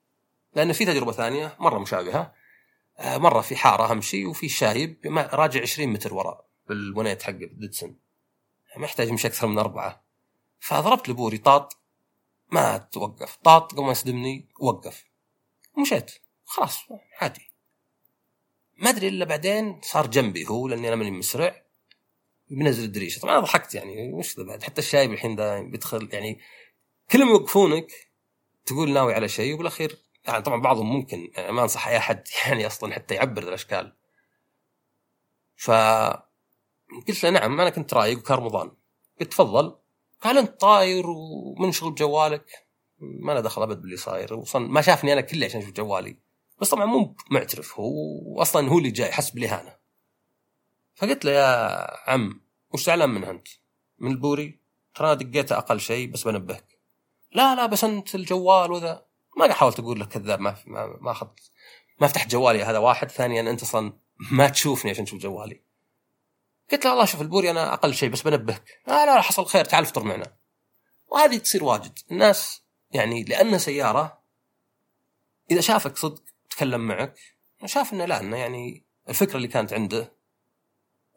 لأن 0.59 0.73
في 0.73 0.85
تجربة 0.85 1.11
ثانية 1.11 1.55
مرة 1.59 1.79
مشابهة. 1.79 2.33
آه، 2.97 3.17
مرة 3.17 3.41
في 3.41 3.55
حارة 3.55 3.91
أمشي 3.91 4.25
وفي 4.25 4.49
شايب 4.49 4.97
راجع 5.33 5.61
20 5.61 5.89
متر 5.89 6.13
وراء 6.13 6.45
بالوانيت 6.67 7.21
حقه 7.21 7.33
بالديدسون 7.33 7.99
ما 8.77 8.85
يحتاج 8.85 9.09
يمشي 9.09 9.27
أكثر 9.27 9.47
من 9.47 9.57
أربعة. 9.59 10.03
فضربت 10.59 11.09
البوري 11.09 11.37
طاط 11.37 11.77
ما 12.51 12.77
توقف. 12.77 13.35
طاط 13.35 13.71
قبل 13.71 13.83
ما 13.83 13.91
يصدمني 13.91 14.49
وقف. 14.59 15.05
ومشيت. 15.77 16.11
خلاص 16.45 16.79
عادي. 17.21 17.51
ما 18.77 18.89
أدري 18.89 19.07
إلا 19.07 19.25
بعدين 19.25 19.81
صار 19.83 20.07
جنبي 20.07 20.47
هو 20.47 20.67
لأني 20.67 20.87
أنا 20.87 20.95
ماني 20.95 21.11
مسرع. 21.11 21.63
بنزل 22.49 22.83
الدريشة. 22.83 23.19
طبعا 23.19 23.33
أنا 23.33 23.41
ضحكت 23.41 23.75
يعني 23.75 24.13
وش 24.13 24.37
ذا 24.37 24.43
بعد؟ 24.43 24.63
حتى 24.63 24.81
الشايب 24.81 25.13
الحين 25.13 25.35
ذا 25.35 25.61
بيدخل 25.61 26.09
يعني 26.11 26.39
كلهم 27.11 27.29
يوقفونك 27.29 27.91
تقول 28.65 28.93
ناوي 28.93 29.13
على 29.13 29.27
شيء 29.27 29.53
وبالأخير 29.53 30.08
يعني 30.27 30.41
طبعا 30.41 30.61
بعضهم 30.61 30.93
ممكن 30.93 31.31
يعني 31.35 31.51
ما 31.51 31.61
أنصح 31.61 31.87
أي 31.87 31.97
أحد 31.97 32.27
يعني 32.45 32.67
أصلا 32.67 32.93
حتى 32.93 33.15
يعبر 33.15 33.43
الأشكال. 33.43 33.95
ف 35.55 35.71
قلت 37.07 37.23
له 37.23 37.29
نعم 37.29 37.61
أنا 37.61 37.69
كنت 37.69 37.93
رأيق 37.93 38.17
وكان 38.17 38.37
رمضان 38.37 38.71
قلت 39.19 39.31
تفضل. 39.31 39.75
قال 40.21 40.37
انت 40.37 40.61
طاير 40.61 41.05
ومنشغل 41.09 41.91
بجوالك. 41.91 42.67
ما 42.99 43.31
له 43.31 43.39
دخل 43.39 43.61
أبد 43.63 43.81
باللي 43.81 43.97
صاير. 43.97 44.33
وصل 44.33 44.61
ما 44.61 44.81
شافني 44.81 45.13
أنا 45.13 45.21
كله 45.21 45.45
عشان 45.45 45.61
أشوف 45.61 45.71
جوالي. 45.71 46.17
بس 46.61 46.69
طبعا 46.69 46.85
مو 46.85 47.15
معترف 47.31 47.79
هو 47.79 47.93
واصلا 48.39 48.69
هو 48.69 48.77
اللي 48.77 48.91
جاي 48.91 49.11
حس 49.11 49.29
بالاهانه 49.29 49.75
فقلت 50.95 51.25
له 51.25 51.31
يا 51.31 52.11
عم 52.11 52.41
وش 52.73 52.85
زعلان 52.85 53.09
منها 53.09 53.31
أنت؟ 53.31 53.47
من 53.99 54.11
البوري؟ 54.11 54.59
ترى 54.95 55.15
دقيته 55.15 55.57
أقل 55.57 55.79
شيء 55.79 56.11
بس 56.11 56.23
بنبهك. 56.27 56.79
لا 57.31 57.55
لا 57.55 57.65
بس 57.65 57.83
أنت 57.83 58.15
الجوال 58.15 58.71
وذا. 58.71 59.05
ما 59.47 59.53
حاولت 59.53 59.79
أقول 59.79 59.99
لك 59.99 60.07
كذاب 60.07 60.39
ما 60.39 60.57
ما 60.65 60.97
ما 61.01 61.11
اخذت 61.11 61.51
ما 62.01 62.07
فتحت 62.07 62.29
جوالي 62.29 62.63
هذا 62.63 62.77
واحد. 62.77 63.11
ثانيا 63.11 63.41
أنت 63.41 63.61
أصلا 63.61 63.93
ما 64.31 64.49
تشوفني 64.49 64.91
عشان 64.91 65.05
تشوف 65.05 65.19
جوالي. 65.19 65.61
قلت 66.71 66.85
له 66.85 66.91
والله 66.91 67.05
شوف 67.05 67.21
البوري 67.21 67.49
أنا 67.51 67.73
أقل 67.73 67.93
شيء 67.93 68.09
بس 68.09 68.21
بنبهك. 68.21 68.63
آه 68.87 68.91
لا 68.91 69.15
لا 69.15 69.21
حصل 69.21 69.45
خير 69.45 69.65
تعال 69.65 69.83
افطر 69.83 70.03
معنا. 70.03 70.35
وهذه 71.07 71.37
تصير 71.37 71.63
واجد. 71.63 71.99
الناس 72.11 72.63
يعني 72.91 73.23
لانها 73.23 73.57
سيارة 73.57 74.19
إذا 75.51 75.61
شافك 75.61 75.97
صدق 75.97 76.23
تكلم 76.49 76.87
معك 76.87 77.19
شاف 77.65 77.93
إنه 77.93 78.05
لا 78.05 78.19
إنه 78.19 78.37
يعني 78.37 78.85
الفكرة 79.09 79.37
اللي 79.37 79.47
كانت 79.47 79.73
عنده 79.73 80.13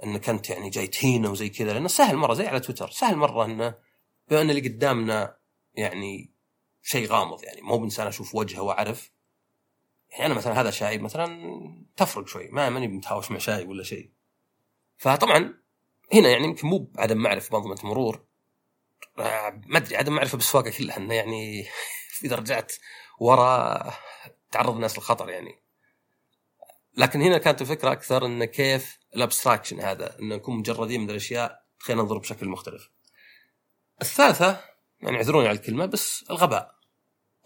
إنك 0.05 0.29
أنت 0.29 0.51
يعني 0.51 0.71
جاي 0.71 0.87
تهينه 0.87 1.31
وزي 1.31 1.49
كذا 1.49 1.73
لأنه 1.73 1.89
سهل 1.89 2.17
مرة 2.17 2.35
زي 2.35 2.47
على 2.47 2.61
تويتر 2.61 2.91
سهل 2.91 3.17
مرة 3.17 3.45
إنه 3.45 3.75
بما 4.29 4.41
ان 4.41 4.51
اللي 4.51 4.69
قدامنا 4.69 5.37
يعني 5.75 6.32
شيء 6.83 7.07
غامض 7.09 7.45
يعني. 7.45 7.61
مو 7.61 7.79
بانسان 7.79 8.07
أشوف 8.07 8.35
وجهه 8.35 8.63
وأعرف. 8.63 9.11
يعني 10.11 10.27
أنا 10.27 10.35
مثلا 10.35 10.61
هذا 10.61 10.71
شايب 10.71 11.03
مثلا 11.03 11.53
تفرق 11.97 12.27
شوي. 12.27 12.49
ما 12.49 12.71
ماني 12.71 12.89
متهاوش 12.89 13.31
مع 13.31 13.39
شايب 13.39 13.69
ولا 13.69 13.83
شيء. 13.83 14.11
فطبعا 14.97 15.55
هنا 16.13 16.29
يعني 16.29 16.45
يمكن 16.45 16.69
مو 16.69 16.79
بعدم 16.79 17.19
معرفة 17.19 17.51
بانظمه 17.51 17.81
المرور 17.85 18.25
ما 19.67 19.79
أدري 19.79 19.97
عدم 19.97 20.13
معرفة 20.13 20.37
بالسواقة 20.37 20.71
كلها 20.71 20.97
إنه 20.97 21.15
يعني 21.15 21.67
إذا 22.25 22.37
رجعت 22.37 22.73
ورا 23.21 23.93
تعرض 24.51 24.75
الناس 24.75 24.99
للخطر 24.99 25.31
يعني. 25.31 25.63
لكن 26.97 27.23
هنا 27.23 27.39
كانت 27.39 27.61
الفكرة 27.61 27.93
أكثر 27.93 28.27
انه 28.27 28.45
كيف 28.45 28.99
الأبستراكشن 29.17 29.81
هذا 29.81 30.19
انه 30.19 30.37
نكون 30.37 30.59
مجردين 30.59 31.01
من 31.01 31.11
الأشياء 31.11 31.65
خلينا 31.79 32.03
ننظر 32.03 32.19
بشكل 32.19 32.49
مختلف. 32.49 32.91
الثالثة 34.03 34.65
يعني 35.03 35.17
اعذروني 35.17 35.49
على 35.49 35.59
الكلمة 35.59 35.87
بس 35.87 36.25
الغباء. 36.31 36.75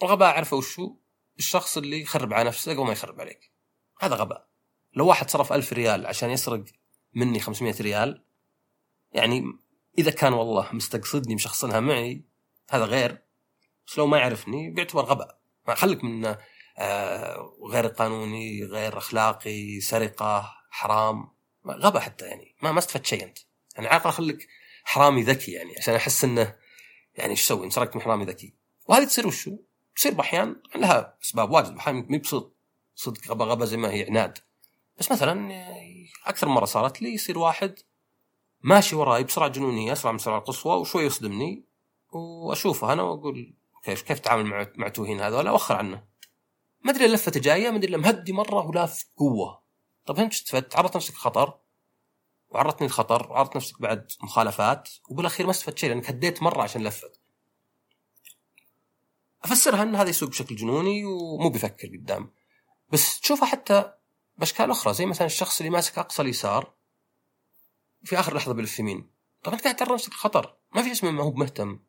الغباء 0.03 0.29
اعرفه 0.29 0.57
وشو؟ 0.57 0.97
الشخص 1.39 1.77
اللي 1.77 2.01
يخرب 2.01 2.33
على 2.33 2.49
نفسه 2.49 2.73
قبل 2.73 2.85
ما 2.85 2.93
يخرب 2.93 3.21
عليك. 3.21 3.53
هذا 4.01 4.15
غباء. 4.15 4.49
لو 4.95 5.07
واحد 5.07 5.31
صرف 5.31 5.53
ألف 5.53 5.73
ريال 5.73 6.07
عشان 6.07 6.31
يسرق 6.31 6.65
مني 7.15 7.41
500 7.41 7.75
ريال 7.81 8.25
يعني 9.13 9.45
إذا 9.99 10.11
كان 10.11 10.33
والله 10.33 10.69
مستقصدني 10.73 11.35
مشخصنها 11.35 11.81
معي 11.81 12.25
هذا 12.71 12.85
غير 12.85 13.23
بس 13.87 13.99
لو 13.99 14.07
ما 14.07 14.19
يعرفني 14.19 14.71
بيعتبر 14.71 15.05
غباء 15.05 15.39
ما 15.69 15.75
خليك 15.75 16.05
من 16.05 16.37
آه 16.79 17.57
غير 17.71 17.87
قانوني 17.87 18.65
غير 18.65 18.99
أخلاقي 18.99 19.81
سرقة 19.81 20.53
حرام 20.71 21.29
غباء 21.67 22.03
حتى 22.03 22.25
يعني 22.25 22.57
ما 22.63 22.73
ما 22.73 22.79
استفدت 22.79 23.07
شيء 23.07 23.25
أنت 23.25 23.39
يعني 23.75 23.89
عاقل 23.89 24.11
خليك 24.11 24.49
حرامي 24.85 25.23
ذكي 25.23 25.53
يعني 25.53 25.75
عشان 25.79 25.95
أحس 25.95 26.25
إنه 26.25 26.57
يعني 27.16 27.30
إيش 27.30 27.40
أسوي 27.40 27.70
سرقت 27.70 27.96
من 27.96 28.02
حرامي 28.02 28.25
ذكي. 28.25 28.54
وهذه 28.88 29.04
تصير 29.04 29.26
وشو؟ 29.26 29.56
تصير 29.96 30.14
بأحيان 30.14 30.56
لها 30.76 31.16
أسباب 31.25 31.50
واجد. 31.50 31.76
أحيانا 31.76 32.06
مي 32.08 32.18
بصدق 32.18 32.52
صدق. 32.94 33.30
غبا 33.30 33.44
غبا 33.44 33.64
زي 33.64 33.76
ما 33.76 33.90
هي 33.90 34.06
عناد. 34.06 34.38
بس 34.99 35.12
مثلا 35.12 35.50
أكثر 36.26 36.49
مرة 36.49 36.64
صارت 36.64 37.02
لي 37.02 37.14
يصير 37.14 37.38
واحد 37.38 37.78
ماشي 38.62 38.96
وراي 38.96 39.25
بسرعة 39.25 39.49
جنونية 39.49 39.92
أسرع 39.92 40.12
من 40.12 40.16
السرعه 40.16 40.38
القصوى 40.38 40.76
وشوي 40.76 41.04
يصدمني. 41.04 41.64
وأشوفه 42.12 42.92
أنا 42.92 43.02
وأقول 43.02 43.54
كيف 43.82 44.02
كيف 44.02 44.18
تعامل 44.18 44.46
مع 44.46 44.66
مع 44.76 44.88
توهين 44.88 45.20
هذول 45.20 45.46
اوخر 45.46 45.76
عنه. 45.76 46.04
ما 46.85 46.90
أدري 46.90 47.04
اللفة 47.04 47.32
جاية 47.40 47.70
ما 47.70 47.76
أدري 47.76 47.96
مهدي 47.96 48.32
مرة 48.32 48.66
ولاف 48.66 49.04
قوة. 49.16 49.62
طيب 50.06 50.18
أنت 50.18 50.32
استفدت 50.32 50.76
عرضت 50.76 50.96
نفسك 50.96 51.14
خطر. 51.14 51.58
وعرضتني 52.50 52.87
الخطر 52.87 53.31
وعرضت 53.31 53.57
نفسك 53.57 53.81
بعد 53.81 54.12
مخالفات 54.23 54.88
وبالأخير 55.09 55.47
ما 55.47 55.53
استفدت 55.53 55.79
شيء 55.79 55.91
لأنك 55.91 56.09
هديت 56.09 56.43
مرة 56.43 56.62
عشان 56.62 56.85
لفت. 56.85 57.21
أفسرها 59.45 59.83
إن 59.83 59.97
هذا 59.97 60.11
يسوق 60.11 60.29
بشكل 60.29 60.57
جنوني 60.57 61.05
ومو 61.05 61.49
بيفكر 61.49 61.88
قدام. 61.88 62.31
بس 62.93 63.21
تشوفها 63.21 63.47
حتى 63.47 63.93
بأشكال 64.38 64.71
أخرى 64.71 64.95
زي 64.95 65.07
مثلا 65.07 65.26
الشخص 65.26 65.61
اللي 65.61 65.71
ماسك 65.71 65.99
أقصى 65.99 66.23
اليسار 66.23 66.73
في 68.05 68.21
آخر 68.21 68.37
لحظة 68.37 68.55
بلف 68.55 68.79
يمين 68.79 69.11
طب 69.43 69.53
انت 69.53 69.62
قاعد 69.62 69.76
تعرض 69.76 69.93
نفسك 69.93 70.12
للخطر 70.12 70.57
ما 70.75 70.83
في 70.83 70.93
اسمه 70.93 71.11
ما 71.11 71.23
هو 71.23 71.33
مهتم. 71.33 71.81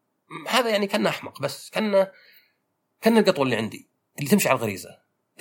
هذا 0.48 0.70
يعني 0.70 0.88
كأنه 0.88 1.10
أحمق 1.10 1.42
بس 1.42 1.70
كأنه 1.70 2.12
كان 3.02 3.18
القطوة 3.18 3.44
اللي 3.46 3.56
عندي 3.56 3.90
اللي 4.20 4.30
تمشي 4.30 4.50
على 4.50 4.58
الغريزة 4.58 4.90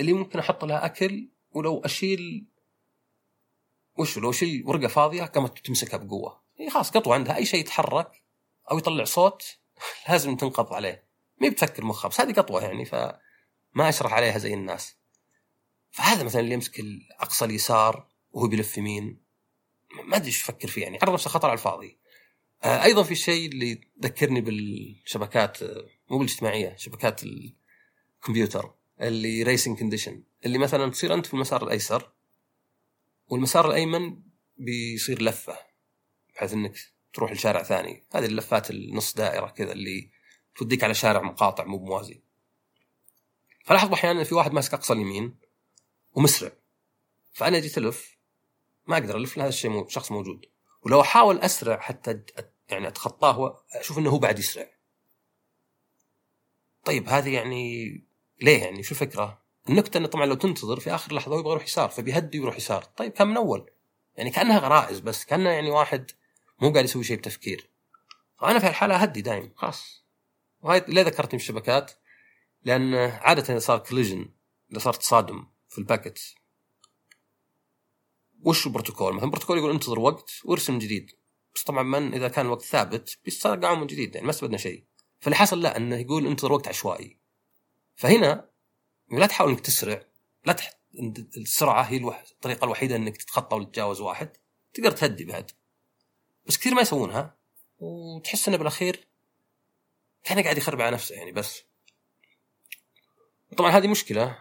اللي 0.00 0.12
ممكن 0.12 0.38
أحط 0.38 0.64
لها 0.64 0.86
أكل 0.86 1.28
ولو 1.52 1.80
أشيل 1.80 2.46
وش 3.98 4.18
لو 4.18 4.30
اشيل 4.30 4.62
ورقة 4.66 4.88
فاضية 4.88 5.22
قامت 5.22 5.58
تمسكها 5.58 5.96
بقوة. 5.96 6.40
هي 6.56 6.70
خلاص 6.70 6.90
قطوه 6.90 7.14
عندها 7.14 7.36
أي 7.36 7.46
شيء 7.46 7.60
يتحرك 7.60 8.22
أو 8.70 8.78
يطلع 8.78 9.04
صوت 9.04 9.58
لازم 10.08 10.36
تنقض 10.36 10.72
عليه. 10.72 11.04
ما 11.40 11.48
بتفكر 11.48 11.84
مخها 11.84 12.08
بس 12.08 12.20
هذه 12.20 12.32
قطوة 12.32 12.62
يعني 12.62 12.84
فما 12.84 13.18
أشرح 13.78 14.12
عليها 14.12 14.38
زي 14.38 14.54
الناس. 14.54 14.96
فهذا 15.90 16.22
مثلا 16.22 16.40
اللي 16.40 16.54
يمسك 16.54 16.84
اقصى 17.20 17.44
اليسار 17.44 18.06
وهو 18.32 18.46
بيلف 18.46 18.78
يمين. 18.78 19.20
ما 20.04 20.16
أدري 20.16 20.26
إيش 20.26 20.40
يفكر 20.40 20.68
فيه 20.68 20.82
يعني 20.82 20.98
عرض 21.02 21.12
نفسه 21.12 21.30
خطر 21.30 21.48
على 21.48 21.56
الفاضي. 21.58 21.98
آه، 22.64 22.84
أيضا 22.84 23.02
في 23.02 23.14
شيء 23.14 23.48
اللي 23.48 23.80
ذكرني 24.02 24.40
بالشبكات 24.40 25.62
آه، 25.62 25.86
مو 26.10 26.18
بالاجتماعية 26.18 26.76
شبكات 26.76 27.20
الكمبيوتر 27.22 28.74
اللي 29.00 29.42
racing 29.42 29.78
condition 29.78 30.22
اللي 30.46 30.58
مثلا 30.58 30.90
تصير 30.90 31.14
أنت 31.14 31.26
في 31.26 31.34
المسار 31.34 31.62
الأيسر 31.62 32.12
والمسار 33.28 33.66
الأيمن 33.66 34.22
بيصير 34.56 35.22
لفة 35.22 35.58
بحيث 36.34 36.52
إنك 36.52 36.74
تروح 37.14 37.32
لشارع 37.32 37.62
ثاني. 37.62 38.04
هذه 38.14 38.26
اللفات 38.26 38.70
النص 38.70 39.14
دائرة 39.14 39.46
كذا 39.46 39.72
اللي 39.72 40.10
توديك 40.56 40.84
على 40.84 40.94
شارع 40.94 41.22
مقاطع 41.22 41.64
مو 41.64 41.78
بموازي. 41.78 42.22
فلاحظ 43.64 43.92
أحيانا 43.92 44.24
في 44.24 44.34
واحد 44.34 44.52
ماسك 44.52 44.74
أقصى 44.74 44.92
اليمين 44.92 45.38
ومسرع. 46.12 46.52
فأنا 47.32 47.58
جيت 47.58 47.78
ألف 47.78 48.16
ما 48.86 48.96
أقدر 48.96 49.16
ألف 49.16 49.36
لهذا 49.36 49.48
الشيء 49.48 49.88
شخص 49.88 50.12
موجود. 50.12 50.46
ولو 50.82 51.00
أحاول 51.00 51.38
أسرع 51.38 51.80
حتى 51.80 52.20
يعني 52.68 52.88
أتخطاه 52.88 53.64
أشوف 53.72 53.98
إنه 53.98 54.10
هو 54.10 54.18
بعد 54.18 54.38
يسرع. 54.38 54.70
طيب 56.84 57.08
هذه 57.08 57.34
يعني 57.34 57.86
ليه 58.40 58.64
يعني؟ 58.64 58.82
شو 58.82 58.94
الفكرة؟ 58.94 59.45
النكته 59.68 59.98
إنه 59.98 60.08
طبعا 60.08 60.26
لو 60.26 60.34
تنتظر 60.34 60.80
في 60.80 60.94
آخر 60.94 61.14
لحظة 61.14 61.38
يبغى 61.38 61.50
يروح 61.50 61.64
يسار 61.64 61.88
فبيهدي 61.88 62.40
ويروح 62.40 62.56
يسار. 62.56 62.84
طيب 62.84 63.12
كان 63.12 63.28
من 63.28 63.36
أول. 63.36 63.70
يعني 64.16 64.30
كأنها 64.30 64.58
غرائز 64.58 65.00
بس 65.00 65.24
كأنه 65.24 65.50
يعني 65.50 65.70
واحد 65.70 66.10
مو 66.62 66.70
قاعد 66.70 66.84
يسوي 66.84 67.04
شيء 67.04 67.16
بتفكير. 67.16 67.70
فانا 68.38 68.58
في 68.58 68.68
الحالة 68.68 69.02
أهدي 69.02 69.20
دايم 69.20 69.52
خلاص. 69.56 70.04
وهاي 70.62 70.84
ليه 70.88 71.02
ذكرتني 71.02 71.38
بالشبكات؟ 71.38 71.92
لأن 72.62 72.94
عادة 72.94 73.42
إذا 73.42 73.58
صار 73.58 73.78
collision 73.78 74.28
إذا 74.72 74.78
صار 74.78 74.94
تصادم 74.94 75.46
في 75.68 75.78
ال 75.78 75.86
packet 75.86 76.34
وش 78.42 78.66
البروتوكول؟ 78.66 79.12
مثلا 79.12 79.24
البروتوكول 79.24 79.58
يقول 79.58 79.70
انتظر 79.70 79.98
وقت 80.00 80.30
وارسم 80.44 80.78
جديد. 80.78 81.12
بس 81.54 81.62
طبعا 81.62 81.82
من 81.82 82.14
إذا 82.14 82.28
كان 82.28 82.46
وقت 82.46 82.62
ثابت 82.62 83.18
بيرجعون 83.24 83.80
من 83.80 83.86
جديد 83.86 84.14
يعني 84.14 84.26
ما 84.26 84.30
استفدنا 84.30 84.56
شيء. 84.56 84.84
فاللي 85.20 85.36
حصل 85.36 85.62
لا 85.62 85.76
إنه 85.76 85.96
يقول 85.96 86.26
انتظر 86.26 86.52
وقت 86.52 86.68
عشوائي. 86.68 87.18
فهنا 87.96 88.48
لا 89.10 89.26
تحاول 89.26 89.50
إنك 89.50 89.60
تسرع. 89.60 90.02
لا 90.44 90.52
تح... 90.52 90.72
السرعة 91.36 91.82
هي 91.82 91.96
الوح... 91.96 92.24
الطريقة 92.30 92.64
الوحيدة 92.64 92.96
إنك 92.96 93.16
تتخطى 93.16 93.56
ولا 93.56 93.64
تتجاوز 93.64 94.00
واحد. 94.00 94.36
تقدر 94.74 94.90
تهدي 94.90 95.24
بعد. 95.24 95.50
بس 96.46 96.58
كثير 96.58 96.74
ما 96.74 96.80
يسوونها. 96.80 97.36
وتحس 97.78 98.48
إنه 98.48 98.56
بالأخير 98.56 99.06
كان 100.24 100.42
قاعد 100.42 100.58
يخرب 100.58 100.80
على 100.80 100.90
نفسه 100.90 101.14
يعني 101.14 101.32
بس. 101.32 101.62
طبعا 103.56 103.70
هذه 103.70 103.88
مشكلة. 103.88 104.38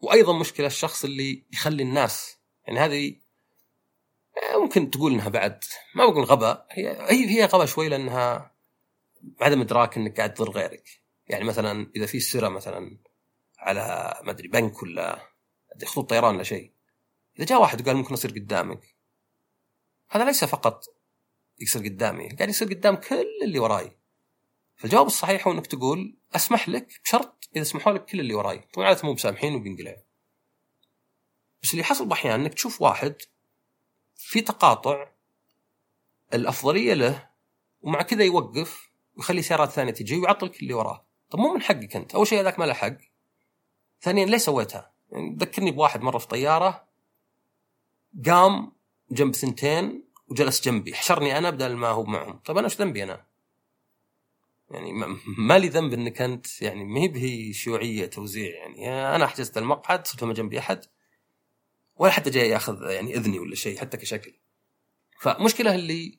وأيضا 0.00 0.38
مشكلة 0.38 0.66
الشخص 0.66 1.04
اللي 1.04 1.44
يخلي 1.52 1.82
الناس 1.82 2.38
يعني 2.66 2.78
هذه 2.78 3.16
ممكن 4.62 4.90
تقول 4.90 5.12
إنها 5.12 5.28
بعد. 5.28 5.64
ما 5.94 6.06
بقول 6.06 6.24
غباء. 6.24 6.66
هي 6.70 6.90
هي 7.10 7.44
غباء 7.44 7.66
شوي 7.66 7.88
لأنها 7.88 8.54
عدم 9.40 9.60
ادراك 9.60 9.96
إنك 9.96 10.16
قاعد 10.16 10.34
تضر 10.34 10.50
غيرك. 10.50 10.88
يعني 11.26 11.44
مثلا 11.44 11.90
إذا 11.96 12.06
في 12.06 12.20
سرقه 12.20 12.48
مثلا 12.48 12.98
على 13.64 14.14
ما 14.22 14.30
أدري 14.30 14.48
بنك 14.48 14.82
ولا 14.82 15.28
خطوط 15.84 16.10
طيران 16.10 16.34
ولا 16.34 16.42
شيء. 16.42 16.72
إذا 17.38 17.46
جاء 17.46 17.60
واحد 17.60 17.80
وقال 17.80 17.96
ممكن 17.96 18.12
أصير 18.12 18.30
قدامك. 18.30 18.96
هذا 20.10 20.24
ليس 20.24 20.44
فقط 20.44 20.84
يصير 21.60 21.82
قدامي 21.82 22.28
قاعد 22.28 22.48
يصير 22.48 22.68
قدام 22.68 22.96
كل 22.96 23.26
اللي 23.44 23.58
وراي. 23.58 23.96
فالجواب 24.76 25.06
الصحيح 25.06 25.48
هو 25.48 25.52
إنك 25.52 25.66
تقول 25.66 26.16
أسمح 26.36 26.68
لك 26.68 27.00
بشرط 27.04 27.48
إذا 27.56 27.64
سمحوا 27.64 27.92
لك 27.92 28.04
كل 28.04 28.20
اللي 28.20 28.34
وراي. 28.34 28.58
طبعا 28.58 28.86
عاده 28.86 29.00
مو 29.04 29.12
مسامحين 29.12 29.54
وبينقلع 29.54 29.96
بس 31.62 31.72
اللي 31.72 31.84
حصل 31.84 32.08
بأحيان 32.08 32.40
إنك 32.40 32.54
تشوف 32.54 32.82
واحد 32.82 33.16
في 34.16 34.40
تقاطع 34.40 35.10
الأفضلية 36.34 36.94
له 36.94 37.30
ومع 37.82 38.02
كذا 38.02 38.24
يوقف 38.24 38.90
ويخلي 39.16 39.42
سيارات 39.42 39.70
ثانية 39.70 39.92
تجي 39.92 40.16
ويعطل 40.16 40.48
كل 40.48 40.58
اللي 40.62 40.74
وراه. 40.74 41.06
طب 41.30 41.38
مو 41.38 41.54
من 41.54 41.62
حقك 41.62 41.96
أنت. 41.96 42.14
أول 42.14 42.26
شيء 42.26 42.40
هذاك 42.40 42.58
ما 42.58 42.64
له 42.64 42.72
حق. 42.72 42.96
ثانيا 44.04 44.26
ليه 44.26 44.38
سويتها؟ 44.38 44.92
يعني 45.12 45.36
ذكرني 45.38 45.70
بواحد 45.70 46.02
مرة 46.02 46.18
في 46.18 46.28
طيارة 46.28 46.88
قام 48.26 48.72
جنب 49.10 49.34
ثنتين 49.34 50.04
وجلس 50.28 50.64
جنبي. 50.64 50.94
حشرني 50.94 51.38
أنا 51.38 51.50
بدل 51.50 51.76
ما 51.76 51.88
هو 51.88 52.04
معهم. 52.04 52.38
طيب 52.44 52.58
أنا 52.58 52.66
إيش 52.66 52.80
ذنبي 52.80 53.02
أنا؟ 53.02 53.24
يعني 54.70 54.92
ما 55.38 55.58
لي 55.58 55.68
ذنب 55.68 55.92
إنك 55.92 56.22
أنت 56.22 56.62
يعني 56.62 56.84
ما 56.84 57.00
هي 57.00 57.52
شيوعية 57.52 58.06
توزيع 58.06 58.54
يعني. 58.54 59.14
أنا 59.16 59.26
حجزت 59.26 59.58
المقعد 59.58 60.06
صرت 60.06 60.24
ما 60.24 60.32
جنبي 60.32 60.58
أحد 60.58 60.84
ولا 61.96 62.12
حتى 62.12 62.30
جاي 62.30 62.48
يأخذ 62.48 62.90
يعني 62.90 63.16
إذني 63.16 63.38
ولا 63.38 63.54
شيء 63.54 63.78
حتى 63.78 63.96
كشكل. 63.96 64.34
فمشكلة 65.20 65.74
اللي 65.74 66.18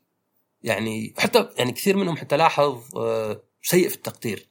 يعني 0.63 1.13
حتى 1.17 1.50
يعني 1.58 1.71
كثير 1.71 1.98
منهم 1.98 2.17
حتى 2.17 2.38
لاحظ 2.38 2.98
آه، 2.98 3.43
سيء 3.62 3.89
في 3.89 3.95
التقدير. 3.95 4.50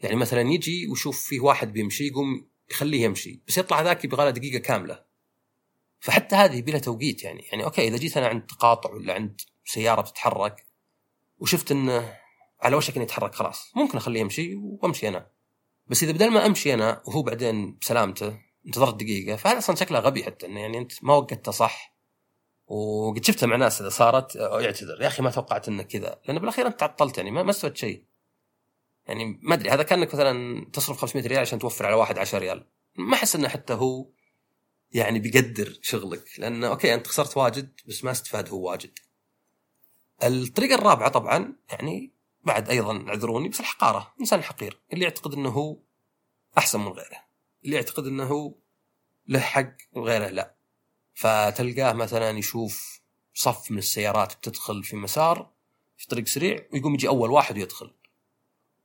يعني 0.00 0.16
مثلا 0.16 0.40
يجي 0.40 0.88
ويشوف 0.88 1.22
فيه 1.22 1.40
واحد 1.40 1.72
بيمشي 1.72 2.06
يقوم 2.06 2.51
يخليه 2.72 3.04
يمشي 3.04 3.42
بس 3.48 3.58
يطلع 3.58 3.80
ذاك 3.80 4.04
يبغى 4.04 4.24
له 4.24 4.30
دقيقة 4.30 4.58
كاملة. 4.58 5.04
فحتى 6.00 6.36
هذه 6.36 6.56
يبي 6.56 6.72
لها 6.72 6.80
توقيت 6.80 7.24
يعني. 7.24 7.42
يعني 7.42 7.64
أوكي 7.64 7.88
إذا 7.88 7.96
جيت 7.96 8.16
أنا 8.16 8.26
عند 8.26 8.46
تقاطع 8.46 8.90
ولا 8.90 9.14
عند 9.14 9.40
سيارة 9.64 10.00
بتتحرك 10.00 10.66
وشفت 11.38 11.70
إنه 11.70 12.18
على 12.60 12.76
وشك 12.76 12.94
إنه 12.94 13.04
يتحرك 13.04 13.34
خلاص. 13.34 13.72
ممكن 13.76 13.98
أخليه 13.98 14.20
يمشي 14.20 14.54
وأمشي 14.54 15.08
أنا. 15.08 15.26
بس 15.86 16.02
إذا 16.02 16.12
بدل 16.12 16.30
ما 16.30 16.46
أمشي 16.46 16.74
أنا 16.74 17.02
وهو 17.06 17.22
بعدين 17.22 17.78
بسلامته 17.80 18.38
انتظرت 18.66 18.94
دقيقة 18.94 19.36
فهذا 19.36 19.58
أصلا 19.58 19.76
شكله 19.76 19.98
غبي 19.98 20.24
حتى 20.24 20.46
إنه 20.46 20.60
يعني 20.60 20.78
أنت 20.78 20.92
ما 21.02 21.14
وقتته 21.14 21.52
صح. 21.52 21.94
وقد 22.66 23.24
شفتها 23.24 23.46
مع 23.46 23.56
ناس 23.56 23.80
إذا 23.80 23.88
صارت 23.88 24.36
يعتذر 24.36 25.02
يا 25.02 25.06
أخي 25.06 25.22
ما 25.22 25.30
توقعت 25.30 25.68
إنك 25.68 25.86
كذا 25.86 26.20
لأن 26.28 26.38
بالأخير 26.38 26.66
أنت 26.66 26.80
تعطلت 26.80 27.18
يعني 27.18 27.30
ما, 27.30 27.42
ما 27.42 27.50
استفدت 27.50 27.76
شيء. 27.76 28.04
يعني 29.06 29.40
ما 29.42 29.54
أدري 29.54 29.70
هذا 29.70 29.82
كأنك 29.82 30.14
مثلا 30.14 30.64
تصرف 30.72 30.98
500 30.98 31.26
ريال 31.26 31.40
عشان 31.40 31.58
توفر 31.58 31.86
على 31.86 31.94
واحد 31.94 32.18
10 32.18 32.38
ريال. 32.38 32.66
ما 32.96 33.14
أحس 33.14 33.36
إنه 33.36 33.48
حتى 33.48 33.72
هو 33.72 34.08
يعني 34.92 35.18
بيقدر 35.18 35.78
شغلك 35.82 36.24
لأنه 36.38 36.68
أوكي 36.68 36.94
أنت 36.94 37.06
خسرت 37.06 37.36
واجد 37.36 37.80
بس 37.88 38.04
ما 38.04 38.10
استفاد 38.10 38.48
هو 38.48 38.70
واجد. 38.70 38.98
الطريقة 40.22 40.74
الرابعة 40.74 41.08
طبعا 41.08 41.56
يعني 41.70 42.12
بعد 42.44 42.70
أيضا 42.70 43.04
اعذروني 43.08 43.48
بس 43.48 43.60
الحقارة 43.60 44.14
إنسان 44.20 44.42
حقير. 44.42 44.80
اللي 44.92 45.04
يعتقد 45.04 45.34
إنه 45.34 45.48
هو 45.48 45.78
أحسن 46.58 46.80
من 46.80 46.88
غيره. 46.88 47.24
اللي 47.64 47.76
يعتقد 47.76 48.06
إنه 48.06 48.24
هو 48.24 48.54
له 49.26 49.40
حق 49.40 49.76
وغيره 49.92 50.28
لا. 50.28 50.54
فتلقاه 51.14 51.92
مثلا 51.92 52.30
يشوف 52.30 53.00
صف 53.34 53.70
من 53.70 53.78
السيارات 53.78 54.36
بتدخل 54.36 54.84
في 54.84 54.96
مسار 54.96 55.50
في 55.96 56.06
طريق 56.06 56.26
سريع 56.26 56.66
ويقوم 56.72 56.94
يجي 56.94 57.08
أول 57.08 57.30
واحد 57.30 57.58
ويدخل. 57.58 57.90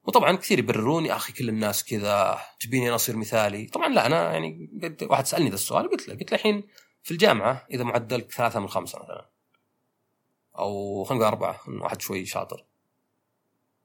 وطبعا 0.08 0.36
كثير 0.36 0.60
يبررون 0.60 1.06
يا 1.06 1.16
أخي 1.16 1.34
كل 1.34 1.50
الناس 1.50 1.84
كذا 1.84 2.40
تبيني 2.60 2.88
أنا 2.88 2.96
أصير 2.96 3.16
مثالي. 3.16 3.66
طبعا 3.66 3.88
لا 3.88 4.06
أنا 4.06 4.32
يعني 4.32 4.70
واحد 5.02 5.26
سألني 5.26 5.50
ذا 5.50 5.56
السؤال 5.56 5.90
قلت 5.90 6.08
له 6.08 6.14
قلت 6.14 6.32
له 6.32 6.38
الحين 6.38 6.68
في 7.04 7.12
الجامعة 7.12 7.66
إذا 7.72 7.84
معدلك 7.84 8.32
ثلاثة 8.32 8.60
من 8.60 8.68
خمسة 8.68 9.00
مثلا 9.00 9.30
أو 10.58 11.04
خلينا 11.04 11.24
نقول 11.24 11.34
أربعة 11.34 11.60
واحد 11.68 12.02
شوي 12.02 12.26
شاطر 12.26 12.66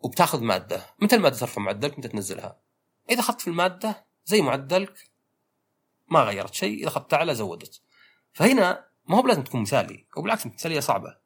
وبتاخذ 0.01 0.43
مادة. 0.43 0.87
متى 0.99 1.17
المادة 1.17 1.37
ترفع 1.37 1.63
معدلك؟ 1.63 1.99
متى 1.99 2.09
تنزلها؟ 2.09 2.61
إذا 3.11 3.21
أخذت 3.21 3.41
في 3.41 3.49
المادة 3.49 4.07
زي 4.25 4.43
معدلك 4.43 5.11
ما 6.09 6.21
غيرت 6.21 6.55
شيء 6.55 6.81
إذا 6.81 6.89
أخذت 6.89 7.15
أعلى 7.15 7.35
زودت. 7.35 7.81
فهنا 8.33 8.85
ما 9.09 9.17
هو 9.17 9.23
بلازم 9.23 9.45
تكون 9.45 9.61
مثالي 9.61 10.07
وبالعكس 10.17 10.47
المثاليه 10.47 10.81
صعبة. 10.81 11.22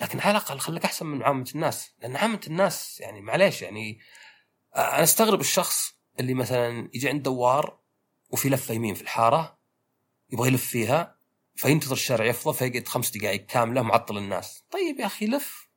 لكن 0.00 0.20
على 0.20 0.30
الأقل 0.30 0.58
خليك 0.58 0.84
أحسن 0.84 1.06
من 1.06 1.22
عامة 1.22 1.50
الناس. 1.54 1.94
لأن 2.02 2.16
عامة 2.16 2.40
الناس 2.46 3.00
يعني 3.00 3.20
معليش 3.20 3.62
يعني 3.62 4.00
أنا 4.76 5.02
أستغرب 5.02 5.40
الشخص 5.40 5.94
اللي 6.20 6.34
مثلا 6.34 6.90
يجي 6.94 7.08
عند 7.08 7.22
دوار 7.22 7.80
وفي 8.30 8.48
لفة 8.48 8.74
يمين 8.74 8.94
في 8.94 9.02
الحارة 9.02 9.58
يبغى 10.32 10.48
يلف 10.48 10.66
فيها 10.66 11.16
فينتظر 11.54 11.92
الشارع 11.92 12.24
يفضى 12.24 12.58
فيقعد 12.58 12.88
خمس 12.88 13.10
دقائق 13.10 13.46
كاملة 13.46 13.82
معطل 13.82 14.18
الناس. 14.18 14.64
طيب 14.70 15.00
يا 15.00 15.06
أخي 15.06 15.26
لف 15.26 15.68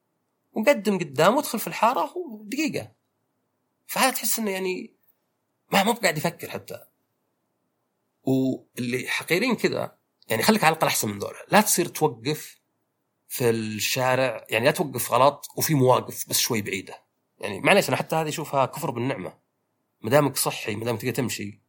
وقدم 0.51 0.99
قدام 0.99 1.35
وادخل 1.35 1.59
في 1.59 1.67
الحارة 1.67 2.13
دقيقة. 2.41 2.91
فهذا 3.87 4.11
تحس 4.11 4.39
إنه 4.39 4.51
يعني 4.51 4.95
ما 5.71 5.83
مو 5.83 5.93
قاعد 5.93 6.17
يفكر 6.17 6.49
حتى. 6.49 6.85
واللي 8.23 9.07
حقيرين 9.07 9.55
كذا 9.55 9.97
يعني 10.27 10.43
خليك 10.43 10.63
على 10.63 10.73
الأقل 10.73 10.87
أحسن 10.87 11.09
من 11.09 11.19
ذولا. 11.19 11.45
لا 11.51 11.61
تصير 11.61 11.87
توقف 11.87 12.62
في 13.33 13.49
الشارع 13.49 14.45
يعني 14.49 14.65
لا 14.65 14.71
توقف 14.71 15.11
غلط 15.11 15.47
وفي 15.57 15.73
مواقف 15.73 16.29
بس 16.29 16.39
شوي 16.39 16.61
بعيدة. 16.61 17.03
يعني 17.39 17.59
معليش 17.59 17.89
أنا 17.89 17.97
حتى 17.97 18.15
هذه 18.15 18.29
أشوفها 18.29 18.65
كفر 18.65 18.91
بالنعمة. 18.91 19.37
ما 20.01 20.09
دامك 20.09 20.37
صحي 20.37 20.75
ما 20.75 20.85
دامك 20.85 21.01
تقدر 21.01 21.13
تمشي 21.13 21.61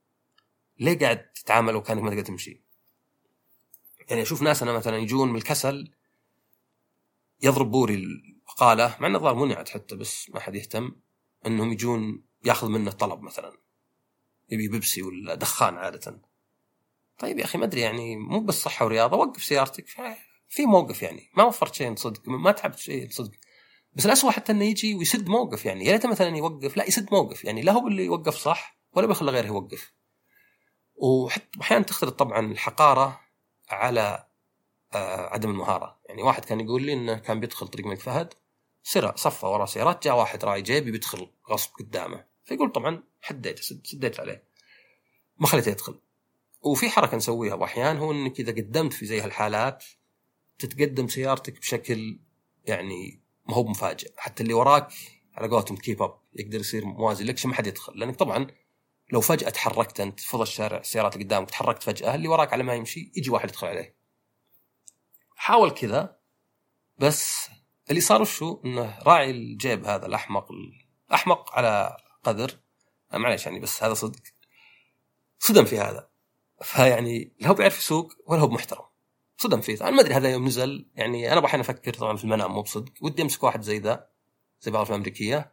ليه 0.78 0.98
قاعد 0.98 1.32
تتعامل 1.32 1.76
وكأنك 1.76 2.02
ما 2.02 2.10
تقدر 2.10 2.22
تمشي؟ 2.22 2.62
يعني 4.10 4.22
أشوف 4.22 4.42
ناس 4.42 4.62
أنا 4.62 4.72
مثلا 4.72 4.96
يجون 4.96 5.28
من 5.28 5.36
الكسل 5.36 5.90
يضرب 7.42 7.70
بوري 7.70 7.94
البقاله 7.94 8.96
مع 9.00 9.06
إنه 9.06 9.18
الظاهر 9.18 9.34
منعت 9.34 9.68
حتى 9.68 9.96
بس 9.96 10.30
ما 10.30 10.40
حد 10.40 10.54
يهتم 10.54 10.92
إنهم 11.46 11.72
يجون 11.72 12.22
يأخذ 12.44 12.68
منه 12.68 12.90
طلب 12.90 13.22
مثلا. 13.22 13.52
يبي 14.50 14.68
بيبسي 14.68 15.02
ولا 15.02 15.34
دخان 15.34 15.76
عادة. 15.76 16.20
طيب 17.18 17.38
يا 17.38 17.44
أخي 17.44 17.58
ما 17.58 17.64
أدري 17.64 17.80
يعني 17.80 18.16
مو 18.16 18.40
بس 18.40 18.62
صحة 18.62 18.84
ورياضة 18.84 19.16
وقف 19.16 19.44
سيارتك. 19.44 19.86
في 20.54 20.66
موقف 20.66 21.02
يعني 21.02 21.30
ما 21.36 21.44
وفرت 21.44 21.74
شيء 21.74 21.96
صدق 21.96 22.28
ما 22.28 22.52
تعبت 22.52 22.78
شيء 22.78 23.10
صدق. 23.10 23.30
بس 23.92 24.06
الاسوء 24.06 24.30
حتى 24.30 24.52
إنه 24.52 24.64
يجي 24.64 24.94
ويسد 24.94 25.28
موقف 25.28 25.64
يعني. 25.64 25.84
يا 25.84 25.92
ريت 25.92 26.06
مثلا 26.06 26.36
يوقف 26.36 26.76
لا 26.76 26.88
يسد 26.88 27.08
موقف 27.12 27.44
يعني. 27.44 27.62
لا 27.62 27.72
هو 27.72 27.88
اللي 27.88 28.04
يوقف 28.04 28.36
صح 28.36 28.78
ولا 28.92 29.06
بيخلي 29.06 29.30
غيره 29.30 29.46
يوقف. 29.46 29.92
وحتى 30.96 31.60
أحيانا 31.60 31.84
تختلط 31.84 32.18
طبعا 32.18 32.52
الحقارة 32.52 33.20
على 33.70 34.26
آه 34.94 35.34
عدم 35.34 35.50
المهارة. 35.50 36.00
يعني 36.08 36.22
واحد 36.22 36.44
كان 36.44 36.60
يقول 36.60 36.82
لي 36.82 36.92
إنه 36.92 37.14
كان 37.14 37.40
بيدخل 37.40 37.68
طريق 37.68 37.86
الملك 37.86 38.00
فهد 38.00 38.34
سرع 38.82 39.14
صفى 39.16 39.46
ورا 39.46 39.66
سيارات 39.66 40.04
جاء 40.04 40.16
واحد 40.16 40.44
راعي 40.44 40.62
جيبي 40.62 40.90
بيدخل 40.90 41.30
غصب 41.50 41.70
قدامه. 41.78 42.24
فيقول 42.44 42.72
طبعا 42.72 43.02
حديته 43.22 43.62
سديت 43.62 44.20
عليه. 44.20 44.44
ما 45.38 45.46
خليته 45.46 45.70
يدخل. 45.70 46.00
وفي 46.62 46.90
حركة 46.90 47.16
نسويها 47.16 47.56
باحيان 47.56 47.96
هو 47.96 48.12
إنك 48.12 48.40
إذا 48.40 48.52
قدمت 48.52 48.92
في 48.92 49.06
زي 49.06 49.20
هالحالات 49.20 49.84
تتقدم 50.58 51.08
سيارتك 51.08 51.58
بشكل 51.58 52.20
يعني 52.64 53.22
ما 53.48 53.54
هو 53.54 53.64
مفاجئ. 53.64 54.12
حتى 54.16 54.42
اللي 54.42 54.54
وراك 54.54 54.92
على 55.34 55.48
قولتهم 55.48 55.76
كيب 55.76 56.02
اب 56.02 56.18
يقدر 56.34 56.60
يصير 56.60 56.84
موازي. 56.84 57.24
لك 57.24 57.46
ما 57.46 57.54
حد 57.54 57.66
يدخل. 57.66 57.98
لأنك 57.98 58.16
طبعا 58.16 58.46
لو 59.12 59.20
فجأة 59.20 59.50
تحركت 59.50 60.00
أنت 60.00 60.20
فضى 60.20 60.42
الشارع 60.42 60.78
السيارات 60.78 61.14
اللي 61.14 61.24
قدامك 61.24 61.50
تحركت 61.50 61.82
فجأة 61.82 62.14
اللي 62.14 62.28
وراك 62.28 62.52
على 62.52 62.62
ما 62.62 62.74
يمشي 62.74 63.12
يجي 63.16 63.30
واحد 63.30 63.48
يدخل 63.48 63.66
عليه. 63.66 63.96
حاول 65.36 65.70
كذا 65.70 66.18
بس 66.98 67.48
اللي 67.90 68.00
صار 68.00 68.22
وشو 68.22 68.60
إنه 68.64 68.98
راعي 69.02 69.30
الجيب 69.30 69.84
هذا 69.84 70.06
الأحمق 70.06 70.48
الأحمق 71.08 71.52
على 71.52 71.96
قدر. 72.24 72.60
معليش 73.12 73.46
يعني 73.46 73.60
بس 73.60 73.82
هذا 73.82 73.94
صدق. 73.94 74.22
صدم 75.38 75.64
في 75.64 75.78
هذا. 75.78 76.08
فيعني 76.62 77.32
لا 77.40 77.48
هو 77.48 77.54
بيعرف 77.54 77.78
يسوق 77.78 78.12
ولا 78.26 78.40
هو 78.40 78.46
بمحترم. 78.46 78.84
صدم 79.36 79.60
فيه. 79.60 79.80
أنا 79.80 79.90
ما 79.90 80.00
أدري 80.00 80.14
هذا 80.14 80.30
يوم 80.30 80.44
نزل. 80.44 80.90
يعني 80.94 81.32
أنا 81.32 81.40
بحين 81.40 81.60
أفكر 81.60 81.94
طبعا 81.94 82.16
في 82.16 82.24
المنام 82.24 82.52
مو 82.52 82.62
بصدق. 82.62 82.92
ودي 83.02 83.22
أمسك 83.22 83.42
واحد 83.42 83.62
زي 83.62 83.78
ذا 83.78 84.08
زي 84.60 84.70
بعض 84.70 84.88
الأمريكية. 84.88 85.52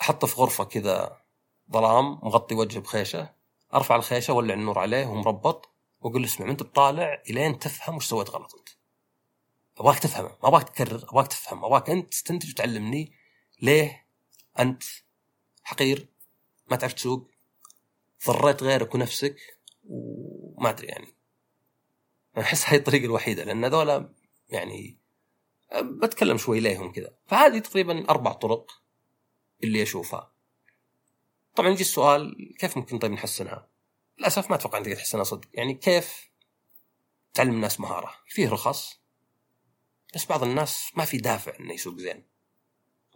أحطه 0.00 0.26
في 0.26 0.36
غرفة 0.36 0.64
كذا 0.64 1.22
ظلام 1.72 2.10
مغطي 2.22 2.54
وجهه 2.54 2.80
بخيشة. 2.80 3.34
أرفع 3.74 3.96
الخيشة 3.96 4.32
ولع 4.32 4.54
النور 4.54 4.78
عليه 4.78 5.06
ومربط 5.06 5.68
وأقول 6.00 6.22
له 6.22 6.28
اسمع 6.28 6.50
أنت 6.50 6.62
بطالع 6.62 7.22
إلين 7.30 7.58
تفهم 7.58 7.96
وش 7.96 8.06
سويت 8.06 8.30
غلط 8.30 8.54
أنت. 8.54 8.68
أبغاك 9.78 9.98
تفهمه 9.98 10.28
ما 10.28 10.48
أبغاك 10.48 10.68
تكرر 10.68 10.96
أبغاك 10.96 11.26
تفهم 11.26 11.64
أبغاك 11.64 11.90
أنت 11.90 12.12
تستنتج 12.12 12.50
وتعلمني 12.50 13.12
ليه 13.62 14.06
أنت 14.58 14.82
حقير 15.62 16.08
ما 16.70 16.76
تعرف 16.76 16.92
تسوق 16.92 17.30
ضريت 18.26 18.62
غيرك 18.62 18.94
ونفسك. 18.94 19.36
وما 19.84 20.70
أدري 20.70 20.86
يعني. 20.86 21.17
أحس 22.40 22.68
هاي 22.68 22.76
الطريقة 22.76 23.04
الوحيدة 23.04 23.44
لأن 23.44 23.64
هذول 23.64 24.08
يعني 24.48 24.98
بتكلم 25.82 26.36
شوي 26.36 26.60
ليهم 26.60 26.92
كذا 26.92 27.14
فهذه 27.26 27.58
تقريبا 27.58 28.10
أربع 28.10 28.32
طرق 28.32 28.82
اللي 29.64 29.82
أشوفها. 29.82 30.32
طبعا 31.54 31.68
يجي 31.68 31.80
السؤال 31.80 32.54
كيف 32.58 32.76
ممكن 32.76 32.98
طيب 32.98 33.12
نحسنها؟ 33.12 33.68
للأسف 34.18 34.50
ما 34.50 34.56
أتوقع 34.56 34.78
انك 34.78 34.86
تحسنها 34.86 35.24
صدق. 35.24 35.48
يعني 35.54 35.74
كيف 35.74 36.30
تعلم 37.34 37.54
الناس 37.54 37.80
مهارة؟ 37.80 38.14
فيه 38.26 38.48
رخص 38.48 39.00
بس 40.14 40.26
بعض 40.26 40.42
الناس 40.42 40.90
ما 40.94 41.04
في 41.04 41.18
دافع 41.18 41.52
إنه 41.60 41.74
يسوق 41.74 41.96
زين. 41.96 42.26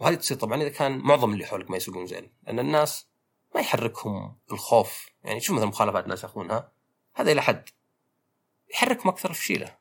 وهذه 0.00 0.14
تصير 0.14 0.36
طبعا 0.36 0.62
إذا 0.62 0.68
كان 0.68 0.98
معظم 0.98 1.32
اللي 1.32 1.46
حولك 1.46 1.70
ما 1.70 1.76
يسوقون 1.76 2.06
زين. 2.06 2.32
لأن 2.42 2.58
الناس 2.58 3.06
ما 3.54 3.60
يحركهم 3.60 4.38
الخوف. 4.52 5.08
يعني 5.24 5.40
شوف 5.40 5.56
مثلا 5.56 5.68
مخالفات 5.68 6.04
الناس 6.04 6.22
ياخذونها. 6.22 6.72
هذا 7.14 7.32
إلى 7.32 7.42
حد 7.42 7.68
يحركهم 8.72 9.08
أكثر 9.08 9.32
فشيله 9.32 9.76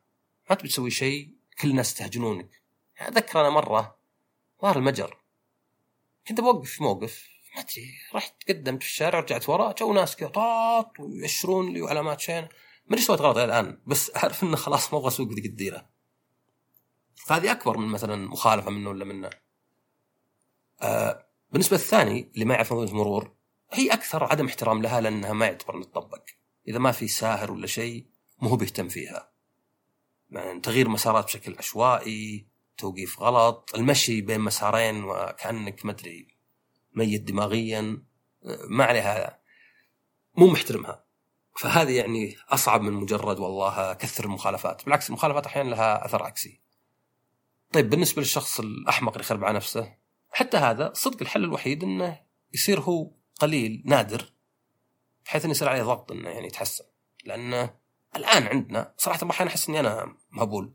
ما 0.50 0.56
تبي 0.56 0.68
تسوي 0.68 0.90
شيء 0.90 1.34
كل 1.60 1.70
الناس 1.70 1.90
يستهجنونك. 1.90 2.62
اذكر 3.00 3.40
أنا 3.40 3.50
مرة 3.50 3.96
ظهر 4.62 4.78
المجر. 4.78 5.16
كنت 6.28 6.40
بوقف 6.40 6.70
في 6.70 6.82
موقف 6.82 7.28
ما 7.56 7.60
أدري 7.60 7.94
رحت 8.14 8.34
قدمت 8.48 8.82
في 8.82 8.88
الشارع 8.88 9.20
رجعت 9.20 9.48
ورا 9.48 9.72
جو 9.72 9.92
ناس 9.92 10.16
كذا 10.16 10.28
طاط 10.28 11.00
ويأشرون 11.00 11.72
لي 11.72 11.82
وعلامات 11.82 12.20
شين. 12.20 12.42
ما 12.86 12.92
أدري 12.92 13.02
سويت 13.02 13.20
غلط 13.20 13.36
الآن 13.36 13.80
بس 13.86 14.16
أعرف 14.16 14.42
إنه 14.42 14.56
خلاص 14.56 14.92
ما 14.92 14.98
أبغى 14.98 15.08
أسوق 15.08 15.32
ذيك 15.32 15.44
الديرة. 15.44 15.88
فهذه 17.14 17.52
أكبر 17.52 17.78
من 17.78 17.88
مثلا 17.88 18.28
مخالفة 18.28 18.70
منه 18.70 18.90
ولا 18.90 19.04
منه. 19.04 19.30
آه 20.82 21.26
بالنسبة 21.50 21.76
للثاني 21.76 22.30
اللي 22.34 22.44
ما 22.44 22.54
يعرف 22.54 22.72
نظام 22.72 22.88
المرور 22.88 23.32
هي 23.72 23.92
أكثر 23.92 24.24
عدم 24.24 24.46
احترام 24.46 24.82
لها 24.82 25.00
لأنها 25.00 25.32
ما 25.32 25.46
يعتبر 25.46 25.74
انها 25.74 25.84
تطبق 25.84 26.22
إذا 26.68 26.78
ما 26.78 26.92
في 26.92 27.08
ساهر 27.08 27.52
ولا 27.52 27.66
شيء 27.66 28.06
مو 28.42 28.48
هو 28.48 28.56
بيهتم 28.56 28.88
فيها. 28.88 29.32
يعني 30.30 30.60
تغيير 30.60 30.88
مسارات 30.88 31.24
بشكل 31.24 31.56
عشوائي 31.58 32.46
توقيف 32.78 33.20
غلط 33.20 33.70
المشي 33.74 34.20
بين 34.20 34.40
مسارين 34.40 35.04
وكأنك 35.04 35.84
ما 35.84 35.92
أدري 35.92 36.36
ميت 36.94 37.22
دماغيا 37.22 38.02
ما 38.68 38.84
عليها 38.84 39.40
مو 40.34 40.46
محترمها. 40.46 41.04
فهذه 41.56 41.96
يعني 41.96 42.36
أصعب 42.48 42.82
من 42.82 42.92
مجرد 42.92 43.38
والله 43.38 43.92
كثر 43.92 44.24
المخالفات. 44.24 44.84
بالعكس 44.84 45.08
المخالفات 45.08 45.46
أحيانا 45.46 45.70
لها 45.70 46.04
أثر 46.04 46.22
عكسي. 46.22 46.60
طيب 47.72 47.90
بالنسبة 47.90 48.22
للشخص 48.22 48.60
الأحمق 48.60 49.12
اللي 49.12 49.24
يخرب 49.24 49.44
على 49.44 49.56
نفسه 49.56 49.96
حتى 50.30 50.56
هذا 50.56 50.92
صدق 50.94 51.22
الحل 51.22 51.44
الوحيد 51.44 51.82
إنه 51.82 52.20
يصير 52.54 52.80
هو 52.80 53.10
قليل 53.40 53.82
نادر 53.86 54.32
بحيث 55.24 55.44
إنه 55.44 55.50
يصير 55.50 55.68
عليه 55.68 55.82
ضغط 55.82 56.12
إنه 56.12 56.30
يعني 56.30 56.46
يتحسن. 56.46 56.84
لأنه 57.24 57.81
الآن 58.16 58.46
عندنا 58.46 58.94
صراحة 58.98 59.30
أحيانا 59.30 59.50
أحس 59.50 59.68
إني 59.68 59.80
أنا 59.80 60.16
مهبول. 60.30 60.72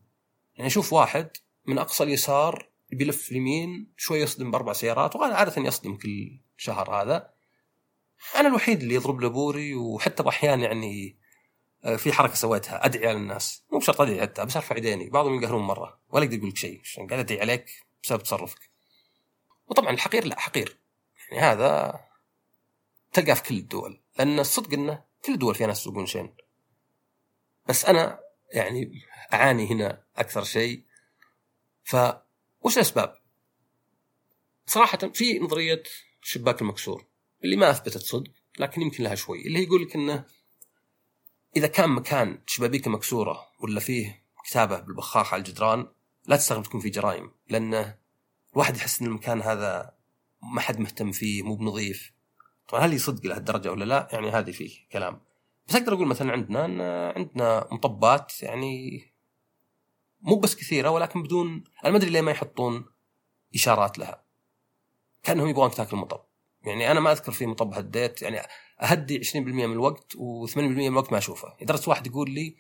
يعني 0.56 0.68
أشوف 0.68 0.94
واحد 0.94 1.30
من 1.66 1.78
أقصى 1.78 2.04
اليسار 2.04 2.70
بيلف 2.92 3.32
اليمين 3.32 3.94
شوي 3.98 4.20
يصدم 4.20 4.52
بأربع 4.52 4.74
سيارات 4.74 5.16
وأنا 5.16 5.36
عادة 5.36 5.62
يصدم 5.62 5.98
كل 5.98 6.40
شهر 6.58 7.02
هذا. 7.02 7.30
أنا 8.36 8.48
الوحيد 8.48 8.82
اللي 8.82 8.96
يضرب 8.96 9.22
له 9.22 9.30
بوري 9.30 9.76
وحتى 9.76 10.24
باحيان 10.24 10.62
يعني 10.62 11.18
آه، 11.84 11.96
في 11.96 12.12
حركة 12.12 12.34
سويتها 12.34 12.86
أدعي 12.86 13.08
على 13.08 13.18
الناس. 13.18 13.64
مو 13.72 13.80
بشرط 13.80 14.02
أدعي 14.02 14.22
حتى 14.22 14.46
بس 14.46 14.56
أرفع 14.56 14.78
يديني 14.78 15.10
بعضهم 15.10 15.44
يقهرون 15.44 15.64
مرة. 15.64 16.00
ولا 16.10 16.24
يقدر 16.24 16.38
يقول 16.38 16.50
لك 16.50 16.58
شيء. 16.58 16.82
قاعد 16.98 17.14
أدعي 17.14 17.42
عليك 17.42 17.66
بسبب 18.04 18.24
تصرفك. 18.24 18.70
وطبعا 19.68 19.90
الحقير 19.90 20.26
لا 20.26 20.40
حقير. 20.40 20.78
يعني 21.32 21.44
هذا 21.44 22.00
تلقاه 23.14 23.34
في 23.34 23.44
كل 23.44 23.58
الدول. 23.58 24.02
لأن 24.20 24.40
الصدق 24.40 24.74
إنه 24.74 25.04
كل 25.26 25.34
الدول 25.34 25.56
فيها 25.56 25.68
ناس 25.68 25.82
يسوقون 25.82 26.06
شين. 26.06 26.34
بس 27.70 27.86
أنا 27.86 28.20
يعني 28.54 29.02
أعاني 29.34 29.72
هنا 29.72 30.04
أكثر 30.16 30.44
شيء. 30.44 30.84
ف 31.84 31.96
وش 32.62 32.76
الأسباب؟ 32.76 33.18
صراحة 34.66 34.98
في 34.98 35.40
نظرية 35.40 35.84
الشباك 36.24 36.62
المكسور 36.62 37.06
اللي 37.44 37.56
ما 37.56 37.70
أثبتت 37.70 37.98
صدق 37.98 38.32
لكن 38.60 38.82
يمكن 38.82 39.04
لها 39.04 39.16
شوي 39.16 39.48
اللي 39.48 39.64
يقول 39.64 39.84
لك 39.84 39.96
إنه 39.96 40.26
إذا 41.56 41.68
كان 41.68 41.90
مكان 41.90 42.42
شبابيك 42.46 42.88
مكسورة 42.88 43.48
ولا 43.60 43.80
فيه 43.80 44.24
كتابة 44.46 44.80
بالبخاخ 44.80 45.34
على 45.34 45.40
الجدران 45.40 45.88
لا 46.26 46.36
تستغرب 46.36 46.64
تكون 46.64 46.82
فيه 46.82 46.92
جرائم 46.92 47.32
لأنه 47.50 47.96
الواحد 48.54 48.76
يحس 48.76 49.02
إن 49.02 49.08
المكان 49.08 49.42
هذا 49.42 49.94
ما 50.54 50.62
حد 50.62 50.80
مهتم 50.80 51.12
فيه 51.12 51.44
مو 51.44 51.56
بنظيف. 51.56 52.12
طبعا 52.68 52.86
هل 52.86 52.94
يصدق 52.94 53.26
لهالدرجة 53.26 53.72
ولا 53.72 53.86
لا؟ 53.86 54.08
يعني 54.12 54.30
هذه 54.30 54.52
فيه 54.52 54.88
كلام. 54.92 55.22
بس 55.68 55.76
أقدر 55.76 55.94
أقول 55.94 56.08
مثلا 56.08 56.32
عندنا 56.32 56.66
إن 56.66 56.82
عندنا 57.16 57.68
مطبات 57.72 58.44
يعني 58.44 59.02
مو 60.22 60.36
بس 60.36 60.56
كثيرة 60.56 60.90
ولكن 60.90 61.24
بدون 61.24 61.64
أنا 61.84 61.92
ما 61.92 61.98
أدري 61.98 62.10
ليه 62.10 62.22
ما 62.22 62.32
يحطون 62.32 62.86
إشارات 63.56 64.00
لها. 64.00 64.24
كأنهم 65.24 65.48
يبغونك 65.48 65.74
تاكل 65.74 65.98
مطب 65.98 66.22
يعني 66.66 66.92
أنا 66.92 67.00
ما 67.00 67.12
أذكر 67.12 67.32
في 67.32 67.46
مطب 67.46 67.74
هديت 67.74 68.22
يعني 68.22 68.42
أهدي 68.82 69.24
20% 69.24 69.36
من 69.36 69.72
الوقت 69.72 70.14
و80% 70.14 70.58
من 70.58 70.88
الوقت 70.88 71.12
ما 71.12 71.18
أشوفه. 71.18 71.56
لدرجه 71.62 71.90
واحد 71.90 72.08
يقول 72.08 72.32
لي 72.32 72.56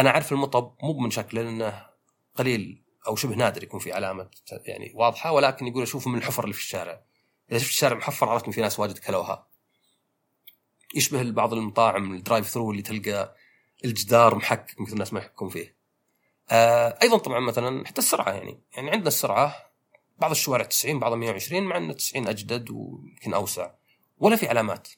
أنا 0.00 0.10
أعرف 0.10 0.32
المطب 0.32 0.76
مو 0.82 0.98
من 0.98 1.10
شكله 1.10 1.42
لأنه 1.42 1.86
قليل 2.34 2.84
أو 3.06 3.16
شبه 3.16 3.34
نادر 3.34 3.62
يكون 3.62 3.80
في 3.80 3.92
علامة 3.92 4.30
يعني 4.66 4.92
واضحة 4.94 5.32
ولكن 5.32 5.66
يقول 5.66 5.82
أشوفه 5.82 6.10
من 6.10 6.18
الحفر 6.18 6.44
اللي 6.44 6.54
في 6.54 6.60
الشارع. 6.60 7.02
إذا 7.50 7.58
شفت 7.58 7.68
الشارع 7.68 7.96
محفر 7.96 8.28
عرفت 8.28 8.46
إن 8.46 8.52
في 8.52 8.60
ناس 8.60 8.80
واجد 8.80 8.98
كلوها. 8.98 9.46
يشبه 10.94 11.30
بعض 11.30 11.52
المطاعم 11.52 12.14
الدرايف 12.14 12.46
ثرو 12.46 12.70
اللي 12.70 12.82
تلقى 12.82 13.36
الجدار 13.84 14.34
محكك 14.34 14.80
مثل 14.80 14.92
الناس 14.92 15.12
ما 15.12 15.20
يحكون 15.20 15.48
فيه. 15.48 15.76
آه 16.50 16.98
أيضا 17.02 17.18
طبعا 17.18 17.40
مثلا 17.40 17.86
حتى 17.86 17.98
السرعة 17.98 18.32
يعني. 18.32 18.60
يعني 18.76 18.90
عندنا 18.90 19.08
السرعة 19.08 19.72
بعض 20.18 20.30
الشوارع 20.30 20.64
90 20.64 20.98
بعضها 20.98 21.16
120 21.16 21.62
مع 21.62 21.76
أن 21.76 21.96
90 21.96 22.28
أجدد 22.28 22.70
ويمكن 22.70 23.34
أوسع. 23.34 23.70
ولا 24.18 24.36
في 24.36 24.48
علامات. 24.48 24.88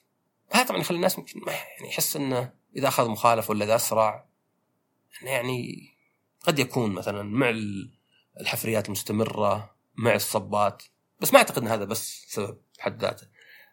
هذا 0.51 0.63
طبعا 0.63 0.79
يخلي 0.79 0.95
الناس 0.95 1.17
يمكن 1.17 1.39
ما 1.45 1.51
يعني 1.51 1.87
يحس 1.87 2.15
إنه 2.15 2.53
إذا 2.75 2.87
أخذ 2.87 3.09
مخالف 3.09 3.49
ولا 3.49 3.65
إذا 3.65 3.75
أسرع 3.75 4.25
يعني 5.21 5.89
قد 6.41 6.59
يكون 6.59 6.91
مثلا 6.91 7.23
مع 7.23 7.53
الحفريات 8.41 8.85
المستمرة 8.85 9.75
مع 9.95 10.15
الصبات. 10.15 10.83
بس 11.19 11.33
ما 11.33 11.39
أعتقد 11.39 11.61
إن 11.61 11.67
هذا 11.67 11.83
بس 11.83 12.25
سبب 12.27 12.57
بحد 12.77 13.01
ذاته. 13.01 13.27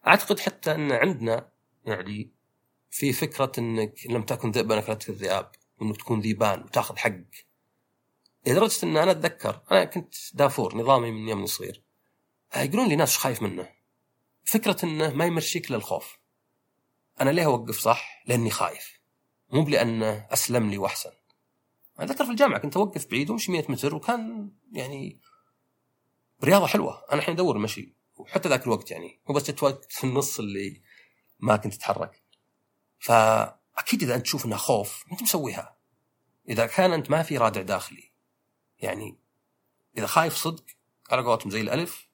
أعتقد 0.07 0.40
حتى 0.40 0.74
إن 0.74 0.92
عندنا 0.92 1.48
يعني 1.87 2.31
في 2.90 3.12
فكرة 3.12 3.53
إنك 3.59 4.07
لم 4.07 4.22
تكن 4.22 4.51
ذئبا 4.51 4.79
اكلتك 4.79 5.09
الذئاب 5.09 5.51
وانك 5.81 5.96
تكون 5.96 6.20
ذيبان 6.20 6.62
وتأخذ 6.62 6.96
حقك 6.96 7.46
لدرجة 8.46 8.87
إن 8.87 8.96
أنا 8.96 9.11
أتذكر 9.11 9.62
أنا 9.70 9.85
كنت 9.85 10.14
دافور 10.35 10.77
نظامي 10.77 11.11
من 11.11 11.29
يوم 11.29 11.46
صغير. 11.46 11.83
يقولون 12.57 12.88
لي 12.88 12.96
ناس 12.96 13.16
خايف 13.16 13.42
منه؟ 13.42 13.68
فكرة 14.44 14.85
إنه 14.85 15.14
ما 15.14 15.25
يمشيك 15.25 15.70
للخوف 15.70 16.18
أنا 17.20 17.31
ليه 17.31 17.44
أوقف 17.44 17.79
صح؟ 17.79 18.22
لأني 18.27 18.51
خايف. 18.51 19.01
مو 19.51 19.62
بلانه 19.62 20.27
أسلم 20.31 20.70
لي 20.70 20.79
وأحسن. 20.79 21.11
أنا 21.99 22.07
أتذكر 22.07 22.25
في 22.25 22.31
الجامعة 22.31 22.61
كنت 22.61 22.77
أوقف 22.77 23.11
بعيد 23.11 23.31
وامشي 23.31 23.53
100 23.53 23.64
متر 23.68 23.94
وكان 23.94 24.51
يعني 24.72 25.20
رياضة 26.44 26.66
حلوة. 26.66 27.05
أنا 27.11 27.18
الحين 27.20 27.35
أدور 27.35 27.57
المشي 27.57 27.94
وحتى 28.16 28.49
ذاك 28.49 28.64
الوقت 28.64 28.90
يعني. 28.90 29.20
مو 29.29 29.35
بس 29.35 29.62
وقت 29.62 29.92
في 29.92 30.05
النص 30.05 30.38
اللي 30.38 30.83
ما 31.38 31.57
كنت 31.57 31.75
أتحرك. 31.75 32.22
فأكيد 32.99 34.03
إذا 34.03 34.14
أنت 34.14 34.22
تشوف 34.22 34.46
إنها 34.46 34.59
خوف 34.59 35.05
أنت 35.12 35.22
مسويها. 35.22 35.77
إذا 36.49 36.66
كان 36.66 36.92
أنت 36.92 37.11
ما 37.11 37.22
في 37.22 37.38
رادع 37.38 37.62
داخلي 37.62 38.12
يعني 38.79 39.16
إذا 39.99 40.07
خايف 40.07 40.35
صدق 40.35 40.64
على 41.11 41.22
قولتهم 41.22 41.51
زي 41.51 41.61
الألف 41.61 42.09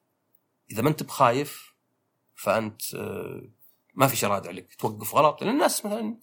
إذا 0.71 0.81
ما 0.81 0.89
أنت 0.89 1.03
بخايف 1.03 1.73
فأنت 2.35 2.95
آه، 2.95 3.41
ما 3.93 4.07
في 4.07 4.15
شرادع 4.15 4.51
لك 4.51 4.75
توقف 4.75 5.15
غلط. 5.15 5.41
لأن 5.41 5.53
الناس 5.53 5.85
مثلا 5.85 6.17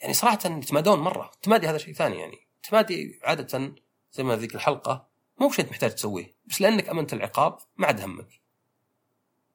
يعني 0.00 0.14
صراحة 0.14 0.38
يتمادون 0.44 0.98
مرة. 0.98 1.30
التمادي 1.34 1.66
هذا 1.66 1.78
شيء 1.78 1.94
ثاني 1.94 2.18
يعني. 2.18 2.38
التمادي 2.56 3.20
عادة 3.24 3.74
زي 4.12 4.22
ما 4.22 4.36
ذيك 4.36 4.54
الحلقة 4.54 5.08
مو 5.40 5.48
بشيء 5.48 5.70
محتاج 5.70 5.94
تسويه. 5.94 6.36
بس 6.46 6.60
لأنك 6.60 6.88
أمنت 6.88 7.12
العقاب 7.12 7.58
ما 7.76 7.86
عاد 7.86 8.00
همك. 8.00 8.45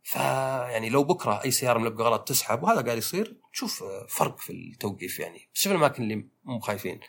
فيعني 0.04 0.90
لو 0.90 1.04
بكره 1.04 1.44
أي 1.44 1.52
سيارة 1.52 1.80
ملبقه 1.80 2.04
غلط 2.04 2.28
تسحب 2.28 2.64
وهذا 2.64 2.82
قاعد 2.82 2.98
يصير 2.98 3.42
تشوف 3.54 3.84
فرق 4.10 4.40
في 4.40 4.50
التوقيف 4.54 5.20
يعني. 5.20 5.50
بس 5.54 5.62
شوف 5.62 5.72
الأماكن 5.72 6.04
اللي 6.04 6.30
مو 6.44 6.60
خايفين. 6.60 7.00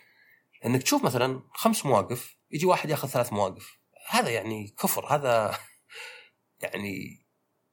انك 0.65 0.83
تشوف 0.83 1.05
مثلا 1.05 1.43
خمس 1.53 1.87
مواقف 1.87 2.37
يجي 2.51 2.67
واحد 2.67 2.91
ياخذ 2.91 3.09
ثلاث 3.09 3.33
مواقف. 3.33 3.79
هذا 4.09 4.31
يعني 4.31 4.75
كفر 4.79 5.07
هذا 5.07 5.59
يعني 6.63 7.27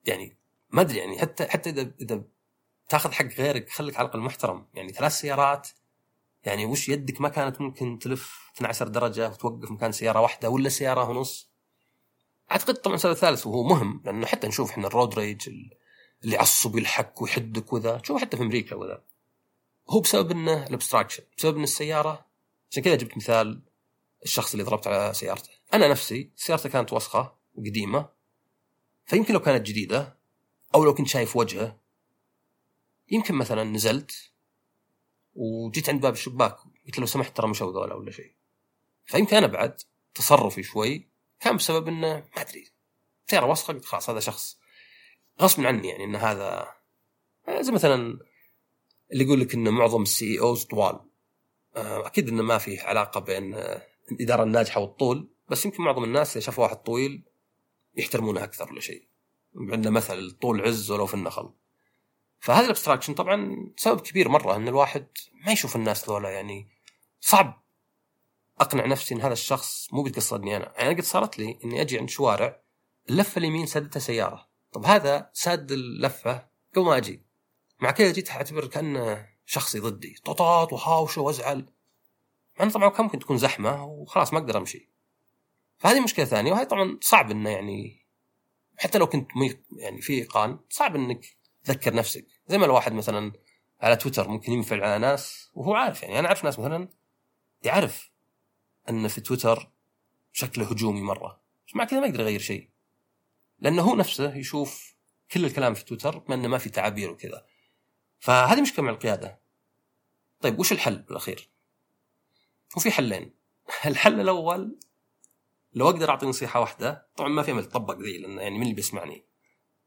يعني 0.06 0.38
ما 0.70 0.82
أدري 0.82 0.98
يعني 0.98 1.20
حتى 1.20 1.48
حتى 1.48 1.70
إذا 1.70 1.92
إذا 2.02 2.24
تاخذ 2.90 3.12
حق 3.12 3.26
غيرك 3.26 3.70
خليك 3.70 3.98
على 3.98 4.06
الأقل 4.06 4.20
محترم. 4.20 4.68
يعني 4.74 4.94
ثلاث 4.94 5.12
سيارات 5.12 5.68
يعني 6.44 6.66
وش 6.66 6.90
يدك 6.90 7.22
ما 7.22 7.30
كانت 7.30 7.62
ممكن 7.62 8.00
تلف 8.00 8.52
12 8.58 8.88
درجة 8.88 9.30
وتوقف 9.30 9.72
مكان 9.72 9.92
سيارة 9.92 10.22
واحدة 10.22 10.50
ولا 10.50 10.70
سيارة 10.70 11.10
ونص. 11.10 11.49
أعتقد 12.52 12.74
طبعا 12.74 12.96
السبب 12.96 13.12
الثالث 13.12 13.48
وهو 13.48 13.64
مهم 13.64 14.02
لأنه 14.06 14.26
حتى 14.26 14.48
نشوف 14.48 14.70
إحنا 14.72 14.88
ال 14.88 14.94
road 14.94 15.20
rage 15.20 15.50
اللي 16.24 16.36
يعصب 16.36 16.76
ويلحق 16.76 17.24
ويحدك 17.24 17.74
وذا. 17.74 17.98
تشوف 17.98 18.22
حتى 18.22 18.38
في 18.38 18.44
أمريكا 18.44 18.76
وذا. 18.76 19.04
هو 19.90 20.00
بسبب 20.00 20.32
إنه 20.32 20.68
ال 20.68 20.73
abstraction 20.73 21.24
بسبب 21.38 21.58
إن 21.58 21.64
السيارة 21.64 22.26
عشان 22.72 22.84
كذا 22.84 22.96
جبت 22.96 23.18
مثال 23.18 23.62
الشخص 24.24 24.52
اللي 24.52 24.64
ضربت 24.64 24.88
على 24.88 25.14
سيارته. 25.14 25.50
أنا 25.74 25.88
نفسي 25.88 26.32
سيارتي 26.36 26.70
كانت 26.70 26.94
وسخة 26.94 27.36
وقديمة 27.56 28.10
فيمكن 29.06 29.34
لو 29.34 29.40
كانت 29.40 29.66
جديدة 29.68 30.18
أو 30.76 30.84
لو 30.84 30.94
كنت 30.94 31.08
شايف 31.08 31.36
وجهه 31.36 31.80
يمكن 33.12 33.36
مثلا 33.36 33.64
نزلت 33.64 34.32
وجيت 35.36 35.90
عند 35.90 36.02
باب 36.02 36.14
الشباك 36.14 36.58
قلت 36.86 37.00
لو 37.00 37.06
سمحت 37.06 37.38
ترى 37.38 37.48
مشوا 37.48 37.72
ذولا 37.72 37.94
ولا 37.94 38.12
شيء. 38.12 38.34
فيمكن 39.06 39.38
أنا 39.38 39.48
بعد 39.48 39.82
تصرفي 40.16 40.64
شوي 40.64 41.09
كان 41.40 41.56
بسبب 41.56 41.88
إنه 41.88 42.24
ما 42.36 42.42
أدري 42.42 42.72
سياره 43.28 43.46
وسخه 43.46 43.74
قلت 43.74 43.86
خلاص 43.86 44.10
هذا 44.10 44.20
شخص 44.20 44.58
غصب 45.42 45.66
عني 45.66 45.90
يعني 45.90 46.04
إن 46.04 46.16
هذا 46.16 46.76
زي 47.60 47.72
مثلا 47.72 48.20
اللي 49.12 49.24
يقول 49.24 49.40
لك 49.40 49.54
إن 49.54 49.70
معظم 49.70 50.02
ال 50.02 50.40
CEOs 50.40 50.64
طوال. 50.64 51.00
آه، 51.76 52.08
أكيد 52.08 52.30
إنه 52.30 52.44
ما 52.44 52.58
في 52.58 52.80
علاقة 52.80 53.20
بين 53.20 53.54
آه، 53.54 53.82
الإدارة 54.12 54.44
الناجحة 54.44 54.82
والطول 54.82 55.30
بس 55.50 55.66
يمكن 55.66 55.84
معظم 55.84 56.04
الناس 56.04 56.38
إذا 56.38 56.46
شافوا 56.46 56.64
واحد 56.64 56.76
طويل 56.76 57.24
يحترمونه 57.96 58.44
أكثر 58.44 58.72
ولا 58.72 58.82
شيء 58.82 59.08
عندنا 59.56 59.90
مثل 59.90 60.18
الطول 60.18 60.62
عز 60.62 60.92
ولو 60.92 61.06
في 61.06 61.14
النخل. 61.14 61.54
فهذا 62.40 62.66
ال 62.66 62.70
abstraction 62.70 63.14
طبعا 63.14 63.68
سبب 63.78 64.02
كبير 64.02 64.30
مرة 64.30 64.56
إن 64.56 64.68
الواحد 64.68 65.08
ما 65.46 65.52
يشوف 65.52 65.76
الناس 65.76 66.10
ذولا 66.10 66.30
يعني 66.30 66.68
صعب 67.20 67.64
أقنع 68.60 68.86
نفسي 68.86 69.16
إن 69.16 69.22
هذا 69.22 69.34
الشخص 69.34 69.94
مو 69.94 70.04
بيتقصدني 70.04 70.58
أنا. 70.58 70.74
يعني 70.78 70.96
قد 70.96 71.02
صارت 71.02 71.40
لي 71.40 71.60
إني 71.64 71.82
أجي 71.82 72.00
عند 72.00 72.10
شوارع 72.10 72.62
اللفة 73.10 73.40
اليمين 73.40 73.66
سادتها 73.66 74.00
سيارة. 74.00 74.50
طب 74.72 74.86
هذا 74.86 75.30
ساد 75.34 75.72
اللفة 75.72 76.48
قبل 76.76 76.86
ما 76.86 76.98
أجي. 76.98 77.26
مع 77.80 77.92
كذا 77.92 78.12
جيت 78.12 78.32
أعتبر 78.32 78.68
كانه 78.68 79.30
شخصي 79.46 79.80
ضدي. 79.80 80.16
طوطات 80.26 80.74
وهاوشه 80.74 81.22
وأزعل. 81.22 81.66
مع 82.60 82.70
طبعا 82.70 82.90
كان 82.90 83.06
ممكن 83.06 83.20
تكون 83.20 83.38
زحمة 83.38 83.86
وخلاص 83.86 84.34
ما 84.34 84.40
أقدر 84.40 84.58
أمشي. 84.58 84.90
فهذه 85.78 86.04
مشكلة 86.04 86.26
ثانية 86.26 86.52
وهي 86.52 86.66
طبعا 86.66 86.98
صعب 87.02 87.32
إنه 87.32 87.50
يعني 87.50 88.06
حتى 88.78 88.98
لو 88.98 89.08
كنت 89.08 89.38
مي 89.38 89.64
يعني 89.78 90.02
في 90.02 90.14
إيقان 90.14 90.60
صعب 90.70 90.96
إنك 90.96 91.26
تذكر 91.64 91.94
نفسك. 91.94 92.28
زي 92.48 92.58
ما 92.58 92.66
الواحد 92.66 92.94
مثلا 92.94 93.32
على 93.82 93.96
تويتر 93.96 94.28
ممكن 94.28 94.52
ينفعل 94.52 94.84
على 94.84 95.00
ناس 95.00 95.50
وهو 95.54 95.74
عارف. 95.74 96.04
يعني 96.04 96.20
أنا 96.20 96.28
أعرف 96.28 96.44
ناس 96.44 96.60
مثلا 96.60 96.88
يعرف 97.64 98.09
أن 98.90 99.08
في 99.08 99.22
تويتر 99.22 99.72
شكله 100.34 100.66
هجومي 100.66 101.02
مرة. 101.02 101.42
مع 101.76 101.84
كذا 101.84 102.00
ما 102.00 102.08
يقدر 102.08 102.20
يغير 102.20 102.40
شيء. 102.40 102.70
لأنه 103.60 103.82
هو 103.82 103.96
نفسه 103.96 104.36
يشوف 104.36 104.96
كل 105.32 105.46
الكلام 105.46 105.74
في 105.74 105.86
تويتر 105.86 106.18
بما 106.18 106.36
إنه 106.36 106.48
ما 106.48 106.58
في 106.58 106.70
تعابير 106.70 107.12
وكذا. 107.12 107.46
فهذه 108.20 108.62
مشكلة 108.62 108.86
مع 108.86 108.92
القيادة. 108.92 109.40
طيب 110.40 110.60
وش 110.60 110.72
الحل 110.72 110.96
بالأخير؟ 111.00 111.50
وفي 112.78 112.92
حلين. 112.92 113.34
الحل 113.86 114.20
الأول 114.22 114.80
لو 115.74 115.90
أقدر 115.90 116.10
أعطي 116.10 116.26
نصيحة 116.26 116.60
واحدة 116.60 117.08
طبعا 117.16 117.30
ما 117.30 117.44
في 117.44 117.52
أمل 117.52 117.66
تطبق 117.66 117.98
ذي 117.98 118.18
لأن 118.18 118.38
يعني 118.38 118.56
من 118.56 118.64
اللي 118.64 118.74
بيسمعني؟ 118.74 119.26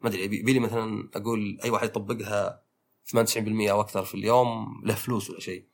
ما 0.00 0.08
أدري 0.08 0.24
يبي 0.24 0.52
لي 0.52 0.58
مثلا 0.58 1.10
أقول 1.14 1.58
أي 1.64 1.70
واحد 1.70 1.88
يطبقها 1.88 2.62
98% 3.06 3.70
أو 3.70 3.80
أكثر 3.80 4.04
في 4.04 4.14
اليوم 4.14 4.82
له 4.84 4.94
فلوس 4.94 5.30
ولا 5.30 5.40
شيء. 5.40 5.71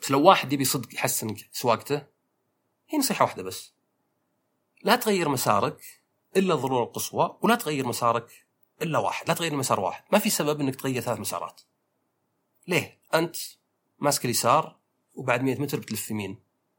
بس 0.00 0.10
لو 0.10 0.22
واحد 0.22 0.52
يبي 0.52 0.64
صدق 0.64 0.94
يحسن 0.94 1.36
سواقته 1.52 2.06
هي 2.88 2.98
نصيحة 2.98 3.24
واحدة 3.24 3.42
بس. 3.42 3.72
لا 4.82 4.96
تغير 4.96 5.28
مسارك 5.28 5.82
إلا 6.36 6.54
الضروره 6.54 6.84
القصوى 6.84 7.38
ولا 7.42 7.54
تغير 7.54 7.86
مسارك 7.86 8.46
إلا 8.82 8.98
واحد 8.98 9.28
لا 9.28 9.34
تغير 9.34 9.54
مسار 9.54 9.80
واحد. 9.80 10.04
ما 10.12 10.18
في 10.18 10.30
سبب 10.30 10.60
إنك 10.60 10.76
تغير 10.76 11.02
ثلاث 11.02 11.20
مسارات. 11.20 11.60
ليه؟ 12.68 12.98
أنت 13.14 13.36
ماسك 13.98 14.24
اليسار 14.24 14.76
وبعد 15.14 15.42
100 15.42 15.60
متر 15.60 15.80
بتلف 15.80 16.10
يمين. 16.10 16.38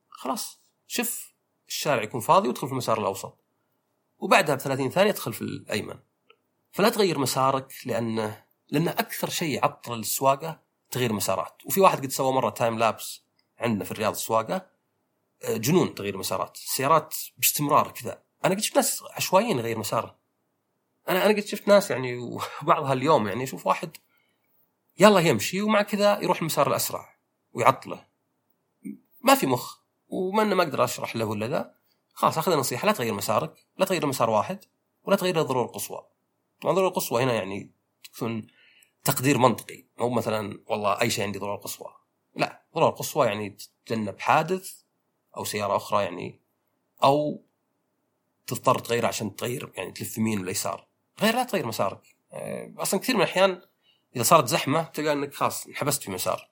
خلاص 0.10 0.60
شف 0.88 1.34
الشارع 1.68 2.04
يكون 2.04 2.22
فاضي 2.22 2.48
وادخل 2.48 2.68
في 2.68 2.74
المسار 2.74 3.00
الأوسط. 3.00 3.38
وبعدها 4.20 4.56
ب 4.56 4.60
30 4.60 4.90
ثانية 4.90 5.12
ادخل 5.12 5.34
في 5.34 5.42
الأيمن. 5.42 6.00
فلا 6.72 6.90
تغير 6.90 7.20
مسارك 7.20 7.74
لأنه 7.86 8.44
لأنه 8.70 8.92
أكثر 8.92 9.30
شيء 9.30 9.56
يعطل 9.56 10.00
السواقة 10.00 10.60
تغيير 10.98 11.14
مسارات. 11.14 11.62
وفي 11.66 11.82
واحد 11.82 11.98
قد 12.06 12.12
سوى 12.12 12.32
مرة 12.32 12.50
تايم 12.50 12.80
لابس 12.80 13.22
عندنا 13.60 13.84
في 13.84 13.92
الرياض 13.92 14.14
السواقة 14.14 14.66
آه، 15.44 15.58
جنون 15.58 15.96
تغيير 15.96 16.18
مسارات. 16.18 16.56
السيارات 16.56 17.16
باستمرار 17.38 17.92
كذا. 17.92 18.22
أنا 18.46 18.56
قد 18.56 18.62
شفت 18.62 18.76
ناس 18.76 19.04
عشوائيين 19.12 19.60
يغير 19.60 19.78
مساره 19.78 20.16
أنا 21.10 21.26
أنا 21.26 21.34
قد 21.34 21.46
شفت 21.46 21.68
ناس 21.68 21.92
يعني 21.92 22.18
وبعضها 22.62 22.94
اليوم 22.94 23.28
يعني 23.28 23.44
أشوف 23.44 23.68
واحد 23.68 23.98
يلا 25.00 25.20
يمشي 25.20 25.62
ومع 25.62 25.82
كذا 25.82 26.20
يروح 26.24 26.40
المسار 26.40 26.68
الأسرع 26.68 27.18
ويعطله. 27.54 28.06
ما 29.22 29.36
في 29.36 29.48
مخ. 29.48 29.78
وما 30.08 30.44
ما 30.44 30.64
أقدر 30.64 30.84
أشرح 30.84 31.16
له 31.16 31.26
ولا 31.26 31.48
ذا. 31.48 31.74
خلاص 32.14 32.38
أخذ 32.38 32.58
نصيحه 32.58 32.86
لا 32.86 32.92
تغير 32.92 33.14
مسارك 33.14 33.66
لا 33.78 33.86
تغير 33.86 34.06
مسار 34.06 34.30
واحد 34.30 34.66
ولا 35.04 35.16
تغير 35.16 35.42
الضروره 35.42 35.66
القصوى 35.66 36.08
طبعا 36.62 36.72
الضروره 36.72 36.90
القصوى 36.90 37.24
هنا 37.24 37.34
يعني 37.34 37.72
تكون 38.04 38.48
تقدير 39.08 39.38
منطقي. 39.38 39.86
مو 40.00 40.10
مثلا 40.10 40.64
والله 40.68 41.02
أي 41.02 41.10
شيء 41.10 41.26
عندي 41.26 41.40
ضروره 41.40 41.58
قصوى. 41.58 41.94
لا 42.36 42.66
ضروره 42.76 42.92
قصوى 42.92 43.28
يعني 43.28 43.50
تتجنب 43.50 44.20
حادث 44.20 44.72
أو 45.38 45.44
سيارة 45.44 45.76
أخرى 45.76 46.04
يعني. 46.04 46.42
أو 47.04 47.46
تضطر 48.48 48.80
تغير 48.80 49.06
عشان 49.06 49.36
تغير 49.36 49.72
يعني 49.76 49.92
تلف 49.92 50.18
يمين 50.18 50.40
ولا 50.40 50.52
يسار. 50.52 50.88
غير 51.22 51.36
لا 51.36 51.44
تغير 51.44 51.68
مسارك 51.68 52.16
آه، 52.32 52.74
أصلا 52.78 53.00
كثير 53.00 53.16
من 53.16 53.22
الأحيان 53.22 53.62
إذا 54.16 54.24
صارت 54.24 54.48
زحمة 54.48 54.84
تلقى 54.84 55.14
إنك 55.14 55.34
خلاص 55.34 55.68
انحبست 55.68 56.04
في 56.04 56.12
مسار. 56.12 56.50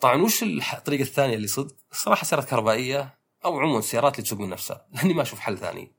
طبعا 0.00 0.22
وش 0.22 0.42
الطريقة 0.42 1.02
الثانية 1.02 1.34
اللي 1.34 1.46
صدق؟ 1.46 1.76
الصراحه 1.92 2.24
سيارات 2.24 2.48
كهربائية 2.48 3.18
أو 3.44 3.60
عموما 3.60 3.78
السيارات 3.78 4.14
اللي 4.14 4.22
تسوق 4.22 4.38
من 4.38 4.48
نفسها 4.48 4.86
لأني 4.92 5.14
ما 5.14 5.22
أشوف 5.22 5.38
حل 5.38 5.58
ثاني. 5.58 5.92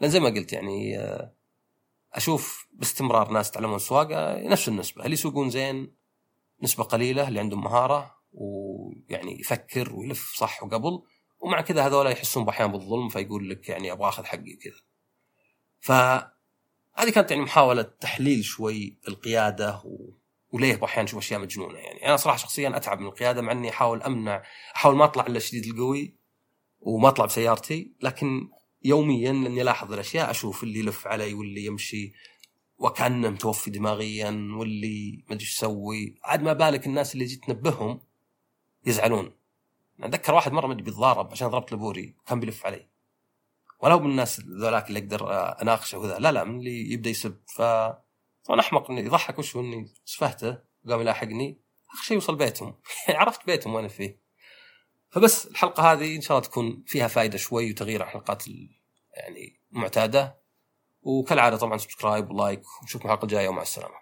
لأن 0.00 0.10
زي 0.10 0.20
ما 0.20 0.28
قلت 0.28 0.52
يعني 0.52 0.98
آه، 0.98 1.34
أشوف 2.14 2.66
باستمرار 2.72 3.30
ناس 3.30 3.48
يتعلمون 3.48 3.76
السواقة 3.76 4.48
نفس 4.48 4.68
النسبة 4.68 5.02
اللي 5.04 5.12
يسوقون 5.12 5.50
زين 5.50 5.94
نسبة 6.62 6.84
قليلة 6.84 7.28
اللي 7.28 7.40
عندهم 7.40 7.64
مهارة 7.64 8.14
ويعني 8.32 9.40
يفكر 9.40 9.94
ويلف 9.94 10.34
صح 10.36 10.62
وقبل 10.62 11.02
ومع 11.40 11.60
كذا 11.60 11.86
هذول 11.86 12.06
يحسون 12.06 12.44
بأحيان 12.44 12.72
بالظلم 12.72 13.08
فيقول 13.08 13.50
لك 13.50 13.68
يعني 13.68 13.92
أبغى 13.92 14.08
آخذ 14.08 14.24
حقي 14.24 14.54
وكذا. 14.54 14.80
فهذه 15.80 17.10
كانت 17.14 17.30
يعني 17.30 17.42
محاولة 17.42 17.82
تحليل 17.82 18.44
شوي 18.44 18.98
القيادة 19.08 19.82
و... 19.84 20.12
وليه 20.50 20.76
بأحيان 20.76 21.04
أشوف 21.04 21.18
أشياء 21.18 21.40
مجنونة 21.40 21.78
يعني 21.78 22.06
أنا 22.06 22.16
صراحة 22.16 22.38
شخصيا 22.38 22.76
أتعب 22.76 23.00
من 23.00 23.06
القيادة 23.06 23.42
مع 23.42 23.52
إني 23.52 23.70
أحاول 23.70 24.02
أمنع 24.02 24.42
أحاول 24.76 24.96
ما 24.96 25.04
أطلع 25.04 25.26
إلا 25.26 25.38
شديد 25.38 25.66
القوي 25.66 26.16
وما 26.80 27.08
أطلع 27.08 27.24
بسيارتي 27.24 27.92
لكن 28.00 28.50
يوميا 28.84 29.32
لأني 29.32 29.62
الاحظ 29.62 29.92
الأشياء 29.92 30.30
أشوف 30.30 30.62
اللي 30.62 30.78
يلف 30.78 31.06
علي 31.06 31.34
واللي 31.34 31.64
يمشي 31.64 32.12
وكأنه 32.78 33.30
متوفي 33.30 33.70
دماغيا 33.70 34.30
واللي 34.30 35.24
ما 35.28 35.34
أدري 35.34 35.44
إيش 35.44 35.56
يسوي. 35.56 36.14
عاد 36.24 36.42
ما 36.42 36.52
بالك 36.52 36.86
الناس 36.86 37.14
اللي 37.14 37.24
جيت 37.24 37.44
تنبههم 37.44 38.00
يزعلون. 38.86 39.32
أتذكر 40.00 40.34
واحد 40.34 40.52
مرة 40.52 40.66
مدري 40.66 40.82
بيتضارب 40.82 41.30
عشان 41.30 41.48
ضربت 41.48 41.72
لبوري 41.72 42.14
كان 42.26 42.40
بيلف 42.40 42.66
علي. 42.66 42.86
ولا 43.80 43.94
هو 43.94 43.98
من 43.98 44.10
الناس 44.10 44.40
ذولاك 44.40 44.88
اللي 44.88 44.98
أقدر 44.98 45.32
أناقشه 45.62 45.98
وذا 45.98 46.18
لا 46.18 46.32
لا 46.32 46.44
من 46.44 46.58
اللي 46.58 46.92
يبدأ 46.92 47.10
يسب. 47.10 47.36
ف 47.46 47.62
طبعا 48.44 48.60
أحمق 48.60 48.90
اني 48.90 49.00
يضحك 49.00 49.38
وش 49.38 49.56
إني 49.56 49.88
سفهته؟ 50.04 50.58
وقام 50.86 51.00
يلاحقني. 51.00 51.58
أخر 51.92 52.02
شيء 52.02 52.16
وصل 52.16 52.36
بيتهم. 52.36 52.74
عرفت 53.08 53.46
بيتهم 53.46 53.74
وأنا 53.74 53.88
فيه. 53.88 54.21
فبس 55.12 55.46
الحلقة 55.46 55.92
هذه 55.92 56.16
إن 56.16 56.20
شاء 56.20 56.38
الله 56.38 56.48
تكون 56.48 56.84
فيها 56.86 57.08
فائده 57.08 57.38
شوي 57.38 57.70
وتغيير 57.70 58.02
عن 58.02 58.08
الحلقات 58.08 58.44
يعني 59.16 59.60
معتاده 59.70 60.42
وكالعادة 61.02 61.56
طبعا 61.56 61.78
subscribe 61.78 62.30
و 62.30 62.36
like 62.36 62.62
ونشوفكم 62.82 63.08
الحلقة 63.08 63.24
الجاية 63.24 63.48
ومع 63.48 63.62
السلامة. 63.62 64.01